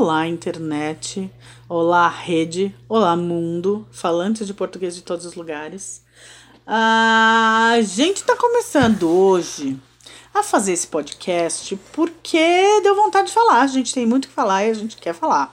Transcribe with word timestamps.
Olá, 0.00 0.28
internet. 0.28 1.28
Olá, 1.68 2.08
rede. 2.08 2.72
Olá, 2.88 3.16
mundo. 3.16 3.84
Falantes 3.90 4.46
de 4.46 4.54
português 4.54 4.94
de 4.94 5.02
todos 5.02 5.26
os 5.26 5.34
lugares. 5.34 6.04
A 6.64 7.78
gente 7.82 8.22
tá 8.22 8.36
começando 8.36 9.08
hoje 9.10 9.76
a 10.32 10.40
fazer 10.44 10.74
esse 10.74 10.86
podcast 10.86 11.76
porque 11.92 12.80
deu 12.80 12.94
vontade 12.94 13.26
de 13.26 13.34
falar. 13.34 13.62
A 13.62 13.66
gente 13.66 13.92
tem 13.92 14.06
muito 14.06 14.28
que 14.28 14.34
falar 14.34 14.64
e 14.66 14.70
a 14.70 14.74
gente 14.74 14.96
quer 14.98 15.14
falar. 15.14 15.52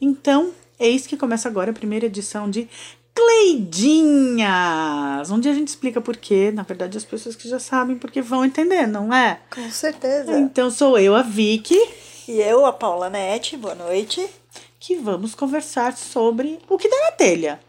Então, 0.00 0.52
eis 0.80 1.06
que 1.06 1.14
começa 1.14 1.46
agora 1.46 1.70
a 1.70 1.74
primeira 1.74 2.06
edição 2.06 2.48
de 2.48 2.66
Cleidinhas, 3.14 4.50
onde 5.30 5.50
a 5.50 5.54
gente 5.54 5.68
explica 5.68 6.00
por 6.00 6.16
quê. 6.16 6.50
Na 6.50 6.62
verdade, 6.62 6.96
as 6.96 7.04
pessoas 7.04 7.36
que 7.36 7.46
já 7.46 7.58
sabem 7.58 7.98
porque 7.98 8.22
vão 8.22 8.42
entender, 8.42 8.86
não 8.86 9.12
é? 9.12 9.38
Com 9.54 9.70
certeza. 9.70 10.32
Então, 10.38 10.70
sou 10.70 10.98
eu, 10.98 11.14
a 11.14 11.20
Vicky, 11.20 11.78
E 12.28 12.40
eu, 12.40 12.66
a 12.66 12.72
Paula 12.72 13.08
Nete, 13.08 13.56
boa 13.56 13.74
noite. 13.74 14.28
que 14.80 14.96
vamos 14.96 15.34
conversar 15.34 15.96
sobre 15.96 16.58
o 16.68 16.76
que 16.76 16.88
der 16.88 17.00
na 17.04 17.12
telha, 17.12 17.60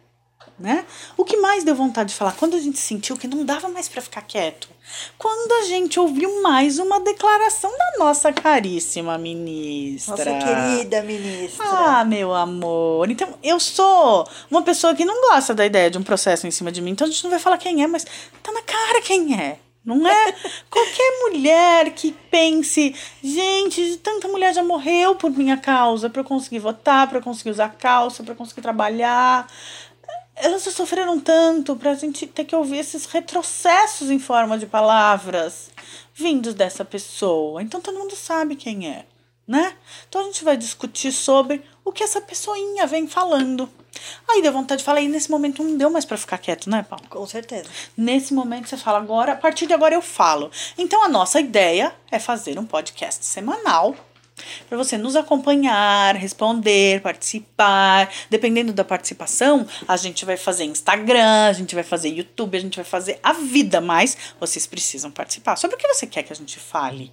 né? 0.58 0.84
O 1.16 1.23
que 1.23 1.38
mais 1.38 1.64
deu 1.64 1.76
vontade 1.76 2.09
de 2.09 2.16
falar 2.16 2.31
quando 2.31 2.55
a 2.55 2.59
gente 2.59 2.80
sentiu 2.80 3.16
que 3.16 3.28
não 3.28 3.45
dava 3.45 3.70
mais 3.70 3.88
pra 3.88 4.02
ficar 4.02 4.22
quieto? 4.22 4.67
Quando 5.16 5.52
a 5.52 5.66
gente 5.67 6.00
ouviu 6.00 6.41
mais 6.41 6.80
uma 6.80 7.00
declaração 7.00 7.72
da 7.78 8.04
nossa 8.04 8.34
caríssima 8.34 9.16
ministra. 9.17 10.34
Nossa 10.34 10.45
querida 10.45 11.03
ministra. 11.03 11.64
Ah, 11.64 12.03
meu 12.03 12.34
amor. 12.34 13.12
Então, 13.12 13.30
eu 13.44 13.59
sou 13.59 14.28
uma 14.50 14.64
pessoa 14.64 14.95
que 14.95 15.05
não 15.05 15.30
gosta 15.30 15.53
da 15.53 15.66
ideia 15.67 15.92
de 15.92 16.00
um 16.00 16.03
processo 16.03 16.48
em 16.48 16.52
cima 16.52 16.72
de 16.72 16.81
mim. 16.81 16.92
Então, 16.92 17.05
a 17.05 17.12
gente 17.12 17.23
não 17.23 17.30
vai 17.30 17.39
falar 17.39 17.59
quem 17.59 17.84
é, 17.84 17.88
mas 17.88 18.05
tá 18.42 18.52
na 18.52 18.64
cara 18.64 19.02
quem 19.02 19.39
é. 19.39 19.59
Não 19.88 20.05
é? 20.05 20.36
Qualquer 20.70 21.20
mulher 21.22 21.91
que 21.94 22.12
pense, 22.30 22.94
gente, 23.23 23.95
tanta 24.04 24.28
mulher 24.28 24.54
já 24.54 24.62
morreu 24.62 25.16
por 25.16 25.32
minha 25.32 25.55
causa, 25.55 26.09
pra 26.09 26.20
eu 26.20 26.26
conseguir 26.26 26.59
votar, 26.59 27.08
pra 27.08 27.20
eu 27.20 27.23
conseguir 27.23 27.52
usar 27.52 27.70
calça, 27.70 28.22
pra 28.22 28.34
eu 28.34 28.36
conseguir 28.36 28.59
trabalhar. 28.59 29.50
Elas 30.36 30.66
já 30.66 30.72
sofreram 30.72 31.17
tanto 31.22 31.73
pra 31.78 31.95
gente 31.95 32.28
ter 32.28 32.44
que 32.44 32.53
ouvir 32.53 32.80
esses 32.80 33.06
retrocessos 33.06 34.11
em 34.11 34.20
forma 34.20 34.58
de 34.58 34.66
palavras 34.66 35.72
vindos 36.14 36.54
dessa 36.54 36.83
pessoa. 36.83 37.64
Então 37.64 37.80
todo 37.80 37.98
mundo 37.98 38.14
sabe 38.14 38.58
quem 38.58 38.89
é, 38.89 39.06
né? 39.48 39.73
Então 40.09 40.20
a 40.20 40.26
gente 40.26 40.44
vai 40.44 40.58
discutir 40.58 41.14
sobre 41.14 41.64
o 41.86 41.94
que 41.94 42.04
essa 42.04 42.20
pessoinha 42.20 42.86
vem 42.86 43.08
falando. 43.08 43.70
Aí 44.28 44.42
deu 44.42 44.52
vontade 44.52 44.80
de 44.80 44.86
falar, 44.86 45.02
e 45.02 45.08
nesse 45.08 45.30
momento 45.30 45.64
não 45.64 45.78
deu 45.78 45.90
mais 45.90 46.06
pra 46.06 46.17
ficar 46.17 46.38
quieto, 46.38 46.70
né, 46.70 46.86
Paulo? 46.88 47.06
Com 47.09 47.26
certeza. 47.26 47.70
Nesse 47.95 48.34
momento 48.34 48.67
você 48.67 48.78
fala 48.78 48.98
agora, 48.98 49.34
a 49.34 49.36
partir 49.36 49.67
de 49.67 49.73
agora 49.73 49.94
eu 49.94 50.02
falo. 50.02 50.52
Então 50.78 51.04
a 51.04 51.09
nossa 51.09 51.39
ideia 51.39 51.94
é 52.12 52.20
fazer 52.20 52.58
um 52.59 52.66
podcast 52.66 53.26
semanal 53.26 53.95
para 54.67 54.78
você 54.78 54.98
nos 54.98 55.16
acompanhar, 55.16 56.16
responder, 56.16 57.02
participar. 57.02 58.09
Dependendo 58.30 58.73
da 58.73 58.84
participação, 58.84 59.66
a 59.88 59.98
gente 59.98 60.26
vai 60.26 60.38
fazer 60.38 60.66
Instagram, 60.66 61.48
a 61.50 61.54
gente 61.54 61.73
vai 61.73 61.84
fazer 61.84 62.09
YouTube, 62.09 62.58
a 62.58 62.61
gente 62.61 62.76
vai 62.76 62.86
fazer 62.86 63.20
a 63.23 63.34
vida, 63.34 63.82
mas 63.82 64.17
vocês 64.39 64.67
precisam 64.67 65.11
participar. 65.11 65.56
Sobre 65.56 65.76
o 65.76 65.80
que 65.80 65.88
você 65.88 66.06
quer 66.06 66.23
que 66.23 66.34
a 66.34 66.36
gente 66.36 66.59
fale? 66.59 67.11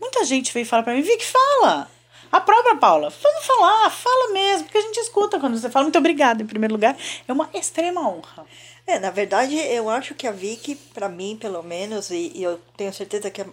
Muita 0.00 0.24
gente 0.24 0.52
veio 0.52 0.66
falar 0.66 0.82
para 0.82 0.94
mim, 0.94 1.02
Vicky, 1.02 1.26
fala. 1.26 1.99
A 2.32 2.40
própria 2.40 2.76
Paula, 2.76 3.10
vamos 3.10 3.44
falar, 3.44 3.90
fala 3.90 4.32
mesmo, 4.32 4.64
porque 4.64 4.78
a 4.78 4.82
gente 4.82 4.98
escuta 5.00 5.40
quando 5.40 5.58
você 5.58 5.68
fala. 5.68 5.84
Muito 5.84 5.98
obrigada, 5.98 6.42
em 6.42 6.46
primeiro 6.46 6.74
lugar. 6.74 6.96
É 7.26 7.32
uma 7.32 7.50
extrema 7.52 8.08
honra. 8.08 8.46
É, 8.86 8.98
na 8.98 9.10
verdade, 9.10 9.56
eu 9.56 9.90
acho 9.90 10.14
que 10.14 10.26
a 10.26 10.32
Vicky, 10.32 10.74
pra 10.74 11.08
mim, 11.08 11.36
pelo 11.40 11.62
menos, 11.62 12.10
e, 12.10 12.32
e 12.34 12.42
eu 12.42 12.58
tenho 12.76 12.92
certeza 12.92 13.30
que 13.30 13.44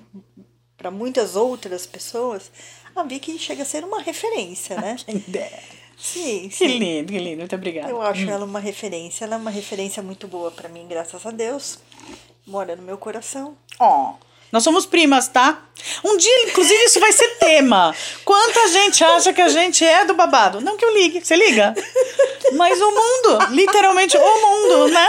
para 0.78 0.92
muitas 0.92 1.36
outras 1.36 1.88
pessoas, 1.88 2.52
a 2.95 3.03
Vicky 3.03 3.38
chega 3.39 3.64
a 3.64 3.66
ser 3.66 3.84
uma 3.84 4.00
referência, 4.02 4.80
né? 4.80 4.95
Quem 5.06 5.17
dera. 5.28 5.59
Sim, 5.97 6.47
Que 6.50 6.56
sim. 6.56 6.78
lindo, 6.78 7.12
que 7.12 7.17
lindo. 7.17 7.38
Muito 7.38 7.56
obrigada. 7.56 7.89
Eu 7.89 8.00
acho 8.00 8.30
ela 8.30 8.45
uma 8.45 8.59
referência. 8.59 9.25
Ela 9.25 9.36
é 9.36 9.38
uma 9.39 9.50
referência 9.50 10.03
muito 10.03 10.28
boa 10.28 10.52
pra 10.52 10.69
mim, 10.69 10.85
graças 10.88 11.25
a 11.25 11.31
Deus. 11.31 11.80
Mora 12.46 12.75
no 12.75 12.84
meu 12.84 13.00
coração. 13.00 13.57
Ó, 13.80 14.13
nós 14.52 14.63
somos 14.63 14.85
primas, 14.85 15.28
tá? 15.28 15.62
Um 16.03 16.18
dia, 16.18 16.44
inclusive, 16.44 16.85
isso 16.85 17.00
vai 17.00 17.12
ser 17.12 17.28
tema. 17.38 17.94
Quanta 18.24 18.68
gente 18.69 19.03
acha 19.03 19.34
que 19.34 19.41
a 19.41 19.50
gente 19.50 19.84
é 19.84 20.06
do 20.06 20.13
babado? 20.13 20.62
Não 20.62 20.78
que 20.78 20.85
eu 20.85 20.94
ligue, 20.94 21.24
você 21.24 21.35
liga? 21.35 21.75
Mas 22.53 22.80
o 22.80 22.91
mundo, 22.91 23.52
literalmente 23.52 24.18
o 24.18 24.41
mundo, 24.41 24.88
né? 24.88 25.07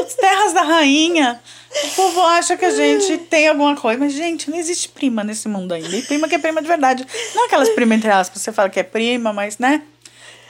As 0.00 0.14
terras 0.14 0.52
da 0.52 0.62
rainha. 0.62 1.40
O 1.84 1.88
povo 1.90 2.22
acha 2.22 2.56
que 2.56 2.64
a 2.64 2.70
gente 2.70 3.18
tem 3.18 3.48
alguma 3.48 3.76
coisa. 3.76 3.98
Mas, 3.98 4.12
gente, 4.12 4.50
não 4.50 4.56
existe 4.56 4.88
prima 4.88 5.22
nesse 5.24 5.48
mundo 5.48 5.72
ainda. 5.74 5.96
E 5.96 6.02
prima 6.02 6.28
que 6.28 6.34
é 6.34 6.38
prima 6.38 6.62
de 6.62 6.68
verdade. 6.68 7.06
Não 7.34 7.46
aquelas 7.46 7.68
primas 7.70 7.98
entre 7.98 8.10
aspas, 8.10 8.40
você 8.40 8.52
fala 8.52 8.70
que 8.70 8.80
é 8.80 8.84
prima, 8.84 9.32
mas, 9.32 9.58
né? 9.58 9.82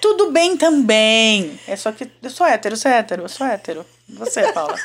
Tudo 0.01 0.31
bem 0.31 0.57
também. 0.57 1.59
É 1.67 1.75
só 1.75 1.91
que 1.91 2.09
eu 2.23 2.31
sou 2.31 2.47
hétero, 2.47 2.75
eu 2.75 2.79
sou 2.79 2.91
hétero, 2.91 3.23
eu 3.23 3.29
sou 3.29 3.47
hétero. 3.47 3.87
Você, 4.09 4.53
Paula. 4.53 4.79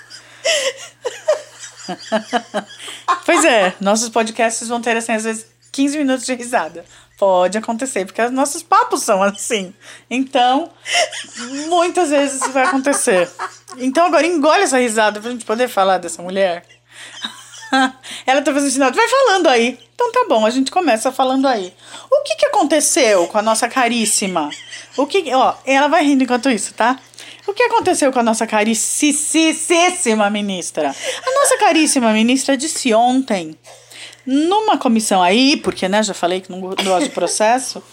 Pois 3.25 3.45
é, 3.45 3.73
nossos 3.79 4.09
podcasts 4.09 4.67
vão 4.67 4.81
ter, 4.81 4.97
assim, 4.97 5.13
às 5.13 5.23
vezes 5.23 5.45
15 5.71 5.97
minutos 5.97 6.25
de 6.25 6.33
risada. 6.33 6.85
Pode 7.17 7.57
acontecer, 7.57 8.05
porque 8.05 8.21
os 8.21 8.31
nossos 8.31 8.61
papos 8.61 9.01
são 9.01 9.23
assim. 9.23 9.73
Então, 10.09 10.69
muitas 11.69 12.09
vezes 12.09 12.41
isso 12.41 12.51
vai 12.51 12.65
acontecer. 12.65 13.29
Então, 13.77 14.05
agora 14.05 14.27
engole 14.27 14.63
essa 14.63 14.77
risada 14.77 15.21
pra 15.21 15.31
gente 15.31 15.45
poder 15.45 15.67
falar 15.67 15.99
dessa 15.99 16.21
mulher. 16.21 16.65
Ela 18.25 18.41
tá 18.41 18.53
fazendo 18.53 18.71
sinal, 18.71 18.91
vai 18.91 19.07
falando 19.07 19.47
aí. 19.47 19.79
Então 19.95 20.11
tá 20.11 20.25
bom, 20.27 20.45
a 20.45 20.49
gente 20.49 20.71
começa 20.71 21.11
falando 21.11 21.47
aí. 21.47 21.73
O 22.09 22.23
que 22.23 22.35
que 22.35 22.45
aconteceu 22.47 23.27
com 23.27 23.37
a 23.37 23.41
nossa 23.41 23.67
caríssima? 23.67 24.49
O 24.97 25.05
que, 25.07 25.33
ó, 25.33 25.55
ela 25.65 25.87
vai 25.87 26.03
rindo 26.03 26.23
enquanto 26.23 26.49
isso, 26.49 26.73
tá? 26.73 26.99
O 27.47 27.53
que 27.53 27.63
aconteceu 27.63 28.11
com 28.11 28.19
a 28.19 28.23
nossa 28.23 28.47
caricíssima 28.47 30.29
ministra? 30.29 30.89
A 30.89 31.31
nossa 31.39 31.57
caríssima 31.57 32.11
ministra 32.13 32.55
disse 32.55 32.93
ontem, 32.93 33.57
numa 34.25 34.77
comissão 34.77 35.21
aí, 35.21 35.57
porque 35.57 35.87
né, 35.89 36.01
já 36.03 36.13
falei 36.13 36.41
que 36.41 36.49
não 36.51 36.59
gosto 36.61 37.03
de 37.03 37.09
processo, 37.09 37.83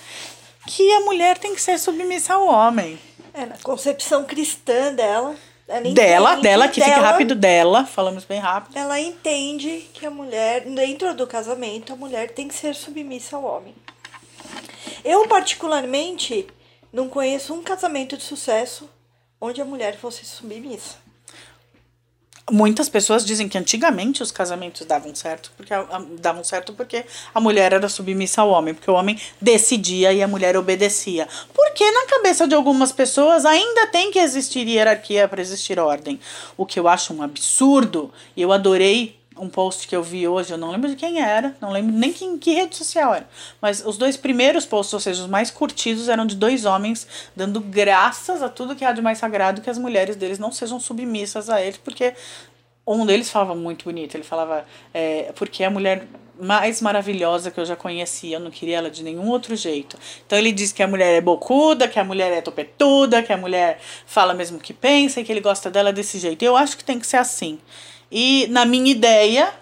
que 0.67 0.93
a 0.93 1.01
mulher 1.01 1.37
tem 1.39 1.55
que 1.55 1.61
ser 1.63 1.79
submissa 1.79 2.35
ao 2.35 2.47
homem. 2.47 2.99
É, 3.35 3.47
na 3.47 3.57
concepção 3.63 4.25
cristã 4.25 4.93
dela. 4.95 5.35
Ela 5.69 5.89
Dela, 5.93 6.31
entende 6.33 6.43
dela, 6.43 6.69
que 6.69 6.81
fique 6.81 6.91
dela- 6.95 7.07
rápido 7.07 7.35
dela, 7.37 7.85
falamos 7.87 8.25
bem 8.25 8.41
rápido. 8.41 8.77
Ela 8.77 8.99
entende 8.99 9.89
que 9.95 10.05
a 10.05 10.11
mulher, 10.11 10.63
dentro 10.65 11.15
do 11.15 11.29
casamento, 11.29 11.93
a 11.93 11.97
mulher 11.97 12.31
tem 12.33 12.49
que 12.49 12.55
ser 12.55 12.75
submissa 12.75 13.37
ao 13.37 13.45
homem. 13.45 13.73
Eu, 15.05 15.29
particularmente, 15.29 16.45
não 16.93 17.09
conheço 17.09 17.55
um 17.55 17.63
casamento 17.63 18.17
de 18.17 18.25
sucesso 18.25 18.91
onde 19.41 19.61
a 19.61 19.65
mulher 19.65 19.97
fosse 19.97 20.25
submissa. 20.25 20.97
Muitas 22.53 22.89
pessoas 22.89 23.25
dizem 23.25 23.49
que 23.49 23.57
antigamente 23.57 24.25
os 24.25 24.33
casamentos 24.33 24.85
davam 24.85 25.15
certo, 25.15 25.53
porque 25.57 25.73
a- 25.73 25.87
a- 25.89 26.05
davam 26.19 26.43
certo 26.43 26.73
porque 26.73 27.05
a 27.33 27.41
mulher 27.41 27.73
era 27.73 27.89
submissa 27.89 28.41
ao 28.43 28.51
homem, 28.51 28.75
porque 28.75 28.91
o 28.91 28.95
homem 28.95 29.21
decidia 29.41 30.13
e 30.13 30.21
a 30.21 30.27
mulher 30.27 30.57
obedecia. 30.57 31.29
Porque 31.55 31.89
na 31.93 32.07
cabeça 32.07 32.49
de 32.49 32.55
algumas 32.57 32.91
pessoas 32.91 33.45
ainda 33.45 33.87
tem 33.87 34.11
que 34.11 34.19
existir 34.19 34.67
hierarquia 34.67 35.29
para 35.29 35.41
existir 35.41 35.79
ordem. 35.79 36.19
O 36.57 36.67
que 36.67 36.81
eu 36.81 36.89
acho 36.89 37.15
um 37.15 37.23
absurdo, 37.23 38.13
eu 38.37 38.51
adorei 38.51 39.20
um 39.41 39.49
post 39.49 39.89
que 39.89 39.97
eu 39.97 40.03
vi 40.03 40.29
hoje, 40.29 40.53
eu 40.53 40.59
não 40.59 40.71
lembro 40.71 40.89
de 40.89 40.97
quem 40.97 41.21
era, 41.21 41.57
não 41.61 41.71
lembro 41.73 41.93
nem 41.93 42.15
em 42.21 42.39
que 42.39 42.53
rede 42.53 42.77
social 42.77 43.15
era. 43.15 43.29
Mas 43.61 43.85
os 43.85 43.97
dois 43.97 44.17
primeiros 44.17 44.67
posts, 44.67 44.93
ou 44.93 45.01
seja, 45.01 45.23
os 45.23 45.29
mais 45.29 45.51
curtidos, 45.51 46.09
eram 46.09 46.27
de 46.27 46.37
dois 46.37 46.65
homens 46.65 47.07
dando 47.35 47.61
graças 47.61 48.43
a 48.43 48.49
tudo 48.49 48.77
que 48.77 48.85
há 48.85 48.93
de 48.93 49.01
mais 49.01 49.19
sagrado 49.19 49.63
que 49.63 49.71
as 49.71 49.79
mulheres 49.79 50.17
deles 50.17 50.39
não 50.39 50.53
sejam 50.53 50.79
submissas 50.79 51.49
a 51.49 51.61
eles, 51.61 51.79
porque 51.79 52.15
um 52.87 53.07
deles 53.07 53.31
falava 53.31 53.55
muito 53.55 53.85
bonito, 53.85 54.15
ele 54.15 54.25
falava, 54.25 54.65
é, 54.93 55.33
porque 55.35 55.63
é 55.63 55.67
a 55.67 55.71
mulher 55.71 56.07
mais 56.41 56.81
maravilhosa 56.81 57.51
que 57.51 57.61
eu 57.61 57.65
já 57.65 57.77
conhecia, 57.77 58.37
eu 58.37 58.41
não 58.41 58.51
queria 58.51 58.79
ela 58.79 58.91
de 58.91 59.03
nenhum 59.03 59.29
outro 59.29 59.55
jeito. 59.55 59.99
Então 60.27 60.39
ele 60.39 60.51
diz 60.51 60.73
que 60.73 60.83
a 60.83 60.89
mulher 60.89 61.15
é 61.15 61.21
bocuda, 61.21 61.87
que 61.87 61.99
a 61.99 62.05
mulher 62.05 62.33
é 62.33 62.41
topetuda, 62.41 63.23
que 63.23 63.33
a 63.33 63.37
mulher 63.37 63.79
fala 64.07 64.33
mesmo 64.33 64.57
o 64.57 64.61
que 64.61 64.73
pensa 64.73 65.21
e 65.21 65.25
que 65.25 65.31
ele 65.31 65.41
gosta 65.41 65.71
dela 65.71 65.93
desse 65.93 66.19
jeito. 66.19 66.43
Eu 66.43 66.57
acho 66.57 66.77
que 66.77 66.85
tem 66.85 66.99
que 66.99 67.07
ser 67.07 67.19
assim. 67.19 67.59
E 68.11 68.47
na 68.49 68.65
minha 68.65 68.91
ideia, 68.91 69.53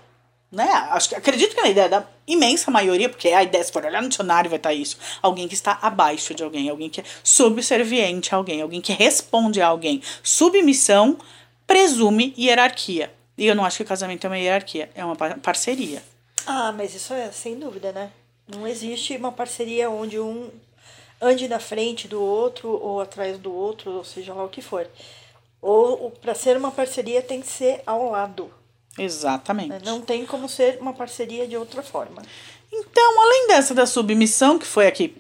né? 0.51 0.65
Acho 0.91 1.15
acredito 1.17 1.55
que 1.55 1.61
na 1.63 1.69
ideia 1.69 1.89
da 1.89 2.07
imensa 2.27 2.71
maioria, 2.71 3.09
porque 3.09 3.29
a 3.29 3.43
ideia, 3.43 3.63
se 3.65 3.73
for 3.73 3.85
olhar 3.85 4.03
no 4.03 4.09
dicionário, 4.09 4.51
vai 4.51 4.59
estar 4.59 4.73
isso. 4.75 4.97
Alguém 5.23 5.49
que 5.49 5.55
está 5.55 5.79
abaixo 5.83 6.35
de 6.35 6.43
alguém, 6.43 6.69
alguém 6.69 6.91
que 6.91 7.01
é 7.01 7.05
subserviente 7.25 8.35
a 8.35 8.39
alguém, 8.39 8.61
alguém 8.63 8.81
que 8.81 8.93
responde 8.93 9.61
a 9.61 9.69
alguém. 9.69 10.03
Submissão 10.23 11.17
presume 11.67 12.35
hierarquia. 12.39 13.13
E 13.37 13.47
eu 13.47 13.55
não 13.55 13.65
acho 13.65 13.77
que 13.79 13.85
casamento 13.85 14.25
é 14.27 14.31
uma 14.31 14.39
hierarquia, 14.39 14.91
é 14.95 15.05
uma 15.05 15.15
par- 15.17 15.39
parceria. 15.39 16.03
Ah, 16.47 16.73
mas 16.73 16.95
isso 16.95 17.13
é 17.13 17.31
sem 17.31 17.59
dúvida, 17.59 17.93
né? 17.93 18.11
Não 18.49 18.67
existe 18.67 19.17
uma 19.17 19.31
parceria 19.31 19.91
onde 19.91 20.19
um 20.19 20.51
ande 21.21 21.47
na 21.49 21.59
frente 21.59 22.09
do 22.09 22.23
outro 22.23 22.69
ou 22.71 23.01
atrás 23.01 23.39
do 23.39 23.53
outro, 23.53 23.91
ou 23.93 24.05
seja 24.05 24.33
lá 24.33 24.45
o 24.45 24.49
que 24.49 24.63
for. 24.63 24.87
Ou 25.61 26.11
para 26.11 26.35
ser 26.35 26.57
uma 26.57 26.71
parceria 26.71 27.21
tem 27.21 27.41
que 27.41 27.49
ser 27.49 27.83
ao 27.87 28.11
lado. 28.11 28.51
Exatamente. 28.99 29.71
né? 29.71 29.81
Não 29.85 30.01
tem 30.01 30.27
como 30.27 30.49
ser 30.49 30.79
uma 30.81 30.93
parceria 30.93 31.47
de 31.47 31.57
outra 31.57 31.83
forma. 31.83 32.23
Então, 32.73 33.23
além 33.23 33.49
dessa 33.49 33.75
da 33.75 33.87
submissão, 33.87 34.59
que 34.59 34.67
foi 34.67 34.87
aqui 34.87 35.17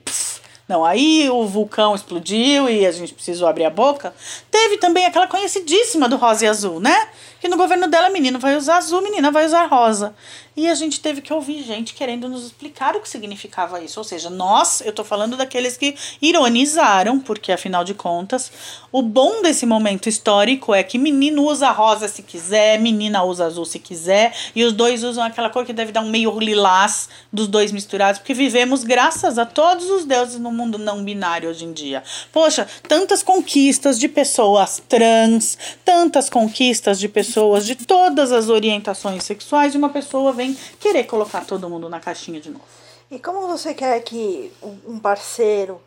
Não, 0.69 0.85
aí 0.85 1.31
o 1.31 1.47
vulcão 1.47 1.94
explodiu 1.94 2.69
e 2.69 2.87
a 2.87 2.93
gente 2.93 3.15
precisou 3.15 3.49
abrir 3.49 3.65
a 3.65 3.70
boca. 3.70 4.15
Teve 4.50 4.76
também 4.76 5.06
aquela 5.06 5.26
conhecidíssima 5.26 6.09
do 6.11 6.17
rosa 6.17 6.44
e 6.44 6.49
azul, 6.49 6.79
né? 6.79 7.09
Que 7.41 7.49
no 7.49 7.56
governo 7.56 7.88
dela, 7.88 8.11
menino 8.11 8.38
vai 8.38 8.55
usar 8.55 8.76
azul, 8.76 9.00
menina 9.00 9.31
vai 9.31 9.47
usar 9.47 9.65
rosa. 9.67 10.15
E 10.59 10.69
a 10.69 10.75
gente 10.75 10.99
teve 10.99 11.20
que 11.20 11.32
ouvir 11.32 11.62
gente 11.62 11.94
querendo 11.94 12.29
nos 12.29 12.44
explicar 12.44 12.97
o 12.97 13.00
que 13.00 13.09
significava 13.09 13.81
isso. 13.81 14.00
Ou 14.00 14.03
seja, 14.03 14.29
nós, 14.29 14.81
eu 14.81 14.93
tô 14.93 15.05
falando 15.05 15.37
daqueles 15.37 15.76
que 15.76 15.94
ironizaram, 16.20 17.21
porque 17.21 17.53
afinal 17.53 17.85
de 17.85 17.94
contas, 17.94 18.50
o 18.91 19.00
bom 19.00 19.41
desse 19.41 19.64
momento 19.64 20.09
histórico 20.09 20.75
é 20.75 20.82
que 20.82 20.99
menino 20.99 21.44
usa 21.44 21.71
rosa 21.71 22.09
se 22.09 22.25
quiser, 22.25 22.81
menina 22.81 23.23
usa 23.23 23.47
azul 23.47 23.64
se 23.64 23.79
quiser, 23.79 24.35
e 24.53 24.64
os 24.64 24.73
dois 24.73 25.05
usam 25.05 25.23
aquela 25.23 25.49
cor 25.49 25.64
que 25.64 25.73
deve 25.73 25.93
dar 25.93 26.00
um 26.00 26.11
meio 26.11 26.37
lilás 26.41 27.09
dos 27.32 27.47
dois 27.47 27.71
misturados, 27.71 28.19
porque 28.19 28.35
vivemos 28.35 28.82
graças 28.82 29.38
a 29.38 29.47
todos 29.47 29.88
os 29.88 30.05
deuses 30.05 30.41
no 30.41 30.50
mundo 30.58 30.76
não 30.76 31.05
binário 31.05 31.49
hoje 31.49 31.64
em 31.64 31.72
dia. 31.72 32.02
Poxa, 32.32 32.69
tantas 32.87 33.22
conquistas 33.22 33.99
de 33.99 34.08
pessoas 34.08 34.82
trans, 34.88 35.56
tantas 35.84 36.28
conquistas 36.28 36.99
de 36.99 37.08
pessoas 37.08 37.64
de 37.64 37.76
todas 37.76 38.32
as 38.32 38.49
orientações 38.49 39.22
sexuais, 39.25 39.75
e 39.75 39.78
uma 39.78 39.90
pessoa 39.90 40.32
vem 40.32 40.56
querer 40.81 41.05
colocar 41.05 41.44
todo 41.44 41.70
mundo 41.70 41.88
na 41.88 42.00
caixinha 42.00 42.40
de 42.40 42.50
novo. 42.50 42.64
E 43.10 43.19
como 43.19 43.46
você 43.46 43.72
quer 43.72 44.00
que 44.00 44.52
um 44.87 44.99
parceiro, 44.99 45.81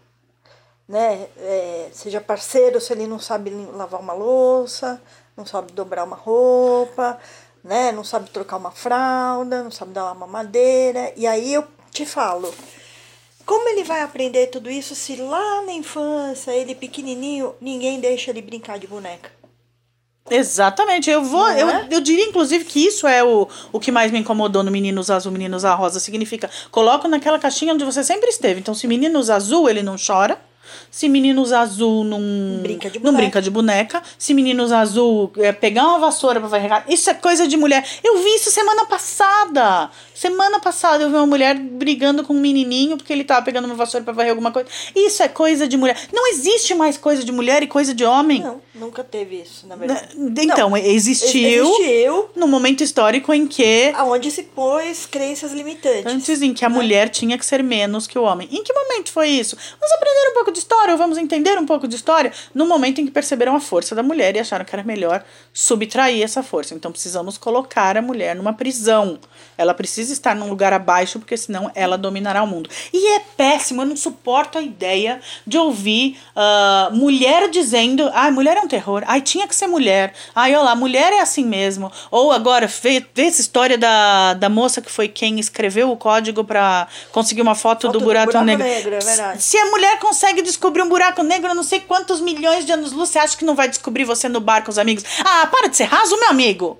né, 0.88 1.28
é, 1.38 1.90
seja 1.94 2.20
parceiro 2.20 2.82
se 2.82 2.94
ele 2.94 3.06
não 3.06 3.20
sabe 3.20 3.52
lavar 3.76 4.02
uma 4.02 4.14
louça, 4.14 5.00
não 5.38 5.46
sabe 5.46 5.72
dobrar 5.74 6.04
uma 6.04 6.16
roupa, 6.16 7.20
né, 7.64 7.92
não 7.92 8.04
sabe 8.04 8.30
trocar 8.30 8.58
uma 8.58 8.72
fralda, 8.72 9.64
não 9.64 9.72
sabe 9.72 9.92
dar 9.92 10.06
uma 10.06 10.26
mamadeira, 10.26 11.14
e 11.16 11.28
aí 11.28 11.54
eu 11.54 11.64
te 11.92 12.06
falo, 12.06 12.52
como 13.46 13.68
ele 13.70 13.84
vai 13.84 14.02
aprender 14.02 14.48
tudo 14.48 14.70
isso 14.70 14.96
se 14.96 15.16
lá 15.16 15.64
na 15.66 15.74
infância, 15.74 16.52
ele 16.52 16.76
pequenininho, 16.76 17.56
ninguém 17.62 18.00
deixa 18.00 18.32
ele 18.32 18.42
brincar 18.42 18.80
de 18.80 18.88
boneca? 18.88 19.32
Exatamente, 20.30 21.10
eu 21.10 21.24
vou. 21.24 21.46
Não 21.46 21.58
Eu, 21.58 21.70
é? 21.70 21.88
eu 21.92 22.00
diria, 22.00 22.26
inclusive, 22.26 22.64
que 22.64 22.86
isso 22.86 23.08
é 23.08 23.24
o, 23.24 23.48
o 23.72 23.80
que 23.80 23.92
mais 23.92 24.12
me 24.12 24.20
incomodou 24.20 24.64
no 24.64 24.72
Meninos 24.72 25.10
Azul, 25.10 25.32
Meninos 25.32 25.66
a 25.66 25.74
Rosa. 25.74 26.00
Significa, 26.00 26.50
coloca 26.70 27.08
naquela 27.08 27.40
caixinha 27.40 27.74
onde 27.74 27.84
você 27.84 28.04
sempre 28.04 28.30
esteve. 28.30 28.60
Então, 28.60 28.74
se 28.74 28.88
Meninos 28.88 29.30
Azul, 29.30 29.70
ele 29.70 29.84
não 29.84 29.96
chora. 29.98 30.40
Se 30.90 31.08
Meninos 31.10 31.52
Azul 31.52 32.04
não 32.04 32.20
Brinca 32.62 32.90
de 32.90 33.00
não 33.00 33.06
boneca. 33.06 33.22
brinca 33.22 33.42
de 33.42 33.50
boneca. 33.50 34.02
Se 34.18 34.34
Meninos 34.34 34.72
Azul 34.72 35.32
é, 35.38 35.52
pegar 35.52 35.84
uma 35.88 36.00
vassoura 36.00 36.40
pra 36.40 36.50
varrer. 36.50 36.84
Isso 36.88 37.10
é 37.10 37.14
coisa 37.14 37.48
de 37.48 37.58
mulher. 37.58 37.86
Eu 38.04 38.18
vi 38.20 38.36
isso 38.36 38.52
semana 38.52 38.86
passada. 38.86 39.90
Semana 40.14 40.60
passada 40.60 41.04
eu 41.04 41.10
vi 41.10 41.16
uma 41.16 41.26
mulher 41.26 41.56
brigando 41.58 42.24
com 42.24 42.34
um 42.34 42.40
menininho 42.40 42.96
porque 42.98 43.12
ele 43.12 43.24
tava 43.24 43.44
pegando 43.44 43.66
uma 43.66 43.76
vassoura 43.76 44.04
pra 44.04 44.14
varrer 44.14 44.32
alguma 44.32 44.52
coisa. 44.52 44.70
Isso 44.96 45.24
é 45.24 45.28
coisa 45.28 45.68
de 45.68 45.78
mulher. 45.78 45.98
Não 46.14 46.28
existe 46.32 46.76
mais 46.76 46.98
coisa 46.98 47.24
de 47.24 47.32
mulher 47.32 47.64
e 47.64 47.68
coisa 47.68 47.94
de 47.94 48.04
homem. 48.06 48.42
Não, 48.42 48.62
nunca 48.76 49.04
teve 49.04 49.42
isso, 49.42 49.66
na 49.68 49.76
verdade. 49.76 50.10
Então, 50.16 50.70
Não, 50.72 50.78
existiu, 50.78 51.66
existiu 51.66 52.30
no 52.36 52.48
momento 52.48 52.84
histórico 52.84 53.34
em 53.34 53.48
que 53.48 53.92
aonde 53.96 54.30
se 54.30 54.44
pôs 54.44 55.06
crenças 55.06 55.52
limitantes. 55.54 56.06
antes 56.06 56.42
em 56.42 56.54
que 56.54 56.64
a 56.66 56.70
mulher 56.70 57.10
tinha 57.10 57.38
que 57.38 57.46
ser 57.46 57.64
menos 57.64 58.06
que 58.06 58.18
o 58.20 58.24
homem. 58.24 58.48
Em 58.52 58.64
que 58.64 58.74
momento 58.74 59.12
foi 59.12 59.30
isso? 59.30 59.56
Vamos 59.80 59.96
aprender 59.96 60.30
um 60.32 60.34
pouco 60.36 60.51
de 60.52 60.60
história, 60.60 60.92
ou 60.92 60.98
vamos 60.98 61.18
entender 61.18 61.58
um 61.58 61.66
pouco 61.66 61.88
de 61.88 61.96
história 61.96 62.32
no 62.54 62.66
momento 62.66 63.02
em 63.02 63.06
que 63.06 63.12
perceberam 63.12 63.56
a 63.56 63.60
força 63.60 63.96
da 63.96 64.04
mulher 64.04 64.36
e 64.36 64.40
acharam 64.40 64.66
que 64.66 64.76
era 64.76 64.84
melhor 64.84 65.24
subtrair 65.54 66.24
essa 66.24 66.44
força. 66.44 66.74
Então 66.74 66.92
precisamos 66.92 67.38
colocar 67.38 67.98
a 67.98 68.02
mulher 68.02 68.36
numa 68.36 68.54
prisão. 68.54 69.20
Ela 69.58 69.74
precisa 69.74 70.12
estar 70.14 70.36
num 70.36 70.50
lugar 70.50 70.74
abaixo, 70.74 71.20
porque 71.20 71.38
senão 71.38 71.72
ela 71.76 71.98
dominará 71.98 72.42
o 72.44 72.48
mundo. 72.48 72.70
E 72.94 73.16
é 73.16 73.20
péssimo, 73.38 73.82
eu 73.82 73.86
não 73.86 73.96
suporto 73.96 74.58
a 74.58 74.62
ideia 74.62 75.20
de 75.46 75.58
ouvir 75.58 76.18
ah, 76.36 76.90
mulher 76.92 77.50
dizendo: 77.50 78.10
ai, 78.14 78.32
mulher 78.32 78.58
é 78.58 78.62
um 78.62 78.68
terror, 78.68 79.04
ai, 79.06 79.22
tinha 79.22 79.48
que 79.48 79.56
ser 79.56 79.68
mulher, 79.68 80.14
ai, 80.36 80.56
olha 80.56 80.64
lá, 80.64 80.76
mulher 80.76 81.14
é 81.14 81.22
assim 81.22 81.46
mesmo. 81.46 81.92
Ou 82.10 82.32
agora, 82.32 82.68
vê, 82.68 83.06
vê 83.14 83.24
essa 83.24 83.42
história 83.42 83.78
da, 83.78 84.34
da 84.34 84.50
moça 84.50 84.82
que 84.82 84.92
foi 84.92 85.08
quem 85.08 85.40
escreveu 85.40 85.92
o 85.92 85.98
código 85.98 86.44
para 86.44 86.88
conseguir 87.12 87.42
uma 87.42 87.56
foto, 87.56 87.82
Foto 87.82 87.94
do 87.94 88.00
do 88.00 88.06
buraco, 88.06 88.32
buraco 88.32 88.46
negro. 88.46 88.64
negro, 88.64 88.96
é 88.96 89.00
verdade. 89.00 89.42
Se 89.42 89.58
a 89.58 89.66
mulher 89.68 90.00
consegue 90.00 90.41
descobrir 90.42 90.82
um 90.82 90.90
buraco 90.90 91.24
negro, 91.24 91.54
não 91.54 91.64
sei 91.64 91.80
quantos 91.80 92.20
milhões 92.20 92.66
de 92.66 92.72
anos 92.72 92.92
luz, 92.92 93.10
você 93.10 93.20
acha 93.20 93.38
que 93.38 93.46
não 93.46 93.56
vai 93.56 93.68
descobrir 93.68 94.04
você 94.04 94.28
no 94.28 94.40
bar 94.40 94.64
com 94.64 94.72
os 94.72 94.78
amigos? 94.78 95.04
Ah, 95.20 95.48
para 95.48 95.68
de 95.68 95.78
ser 95.78 95.86
raso, 95.86 96.18
meu 96.20 96.30
amigo! 96.30 96.80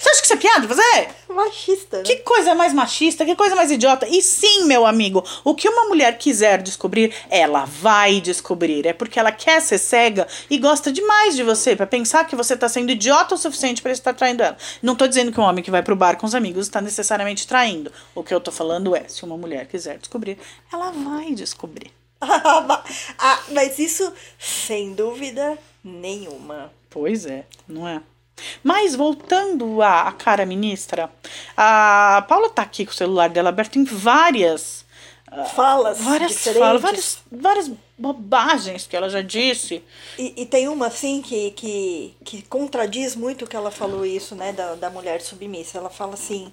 Você 0.00 0.08
acha 0.08 0.20
que 0.20 0.24
isso 0.24 0.32
é 0.32 0.36
piada 0.36 0.66
você? 0.66 1.08
Machista, 1.28 1.98
né? 1.98 2.04
Que 2.04 2.16
coisa 2.16 2.54
mais 2.54 2.72
machista, 2.72 3.22
que 3.22 3.36
coisa 3.36 3.54
mais 3.54 3.70
idiota. 3.70 4.08
E 4.08 4.22
sim, 4.22 4.64
meu 4.64 4.86
amigo, 4.86 5.22
o 5.44 5.54
que 5.54 5.68
uma 5.68 5.88
mulher 5.88 6.16
quiser 6.16 6.62
descobrir, 6.62 7.14
ela 7.28 7.66
vai 7.66 8.18
descobrir. 8.18 8.86
É 8.86 8.94
porque 8.94 9.20
ela 9.20 9.30
quer 9.30 9.60
ser 9.60 9.76
cega 9.76 10.26
e 10.48 10.56
gosta 10.56 10.90
demais 10.90 11.36
de 11.36 11.42
você, 11.42 11.76
pra 11.76 11.86
pensar 11.86 12.24
que 12.24 12.34
você 12.34 12.56
tá 12.56 12.66
sendo 12.66 12.90
idiota 12.90 13.34
o 13.34 13.38
suficiente 13.38 13.82
pra 13.82 13.92
estar 13.92 14.14
traindo 14.14 14.42
ela. 14.42 14.56
Não 14.82 14.96
tô 14.96 15.06
dizendo 15.06 15.32
que 15.32 15.38
um 15.38 15.44
homem 15.44 15.62
que 15.62 15.70
vai 15.70 15.82
pro 15.82 15.94
bar 15.94 16.16
com 16.16 16.24
os 16.24 16.34
amigos 16.34 16.66
está 16.66 16.80
necessariamente 16.80 17.46
traindo. 17.46 17.92
O 18.14 18.24
que 18.24 18.32
eu 18.32 18.40
tô 18.40 18.50
falando 18.50 18.96
é, 18.96 19.04
se 19.06 19.22
uma 19.22 19.36
mulher 19.36 19.66
quiser 19.66 19.98
descobrir, 19.98 20.38
ela 20.72 20.90
vai 20.92 21.34
descobrir. 21.34 21.99
Ah, 23.18 23.42
mas 23.50 23.78
isso 23.78 24.12
sem 24.38 24.94
dúvida 24.94 25.58
nenhuma. 25.82 26.72
Pois 26.88 27.26
é, 27.26 27.46
não 27.68 27.86
é? 27.86 28.02
Mas 28.62 28.94
voltando 28.94 29.82
à, 29.82 30.08
à 30.08 30.12
cara 30.12 30.46
ministra, 30.46 31.10
a 31.56 32.24
Paula 32.28 32.48
tá 32.48 32.62
aqui 32.62 32.84
com 32.86 32.92
o 32.92 32.94
celular 32.94 33.28
dela 33.28 33.50
aberto 33.50 33.78
em 33.78 33.84
várias 33.84 34.84
Falas 35.54 36.00
várias 36.00 36.32
diferentes. 36.32 36.60
falas, 36.60 36.82
várias, 36.82 37.18
várias 37.30 37.70
bobagens 37.96 38.86
que 38.86 38.96
ela 38.96 39.08
já 39.08 39.22
disse. 39.22 39.82
E, 40.18 40.42
e 40.42 40.46
tem 40.46 40.66
uma 40.66 40.88
assim 40.88 41.22
que, 41.22 41.52
que, 41.52 42.16
que 42.24 42.42
contradiz 42.42 43.14
muito 43.14 43.44
o 43.44 43.48
que 43.48 43.54
ela 43.54 43.70
falou 43.70 44.04
isso, 44.04 44.34
né, 44.34 44.52
da, 44.52 44.74
da 44.74 44.90
mulher 44.90 45.20
submissa. 45.20 45.78
Ela 45.78 45.90
fala 45.90 46.14
assim. 46.14 46.52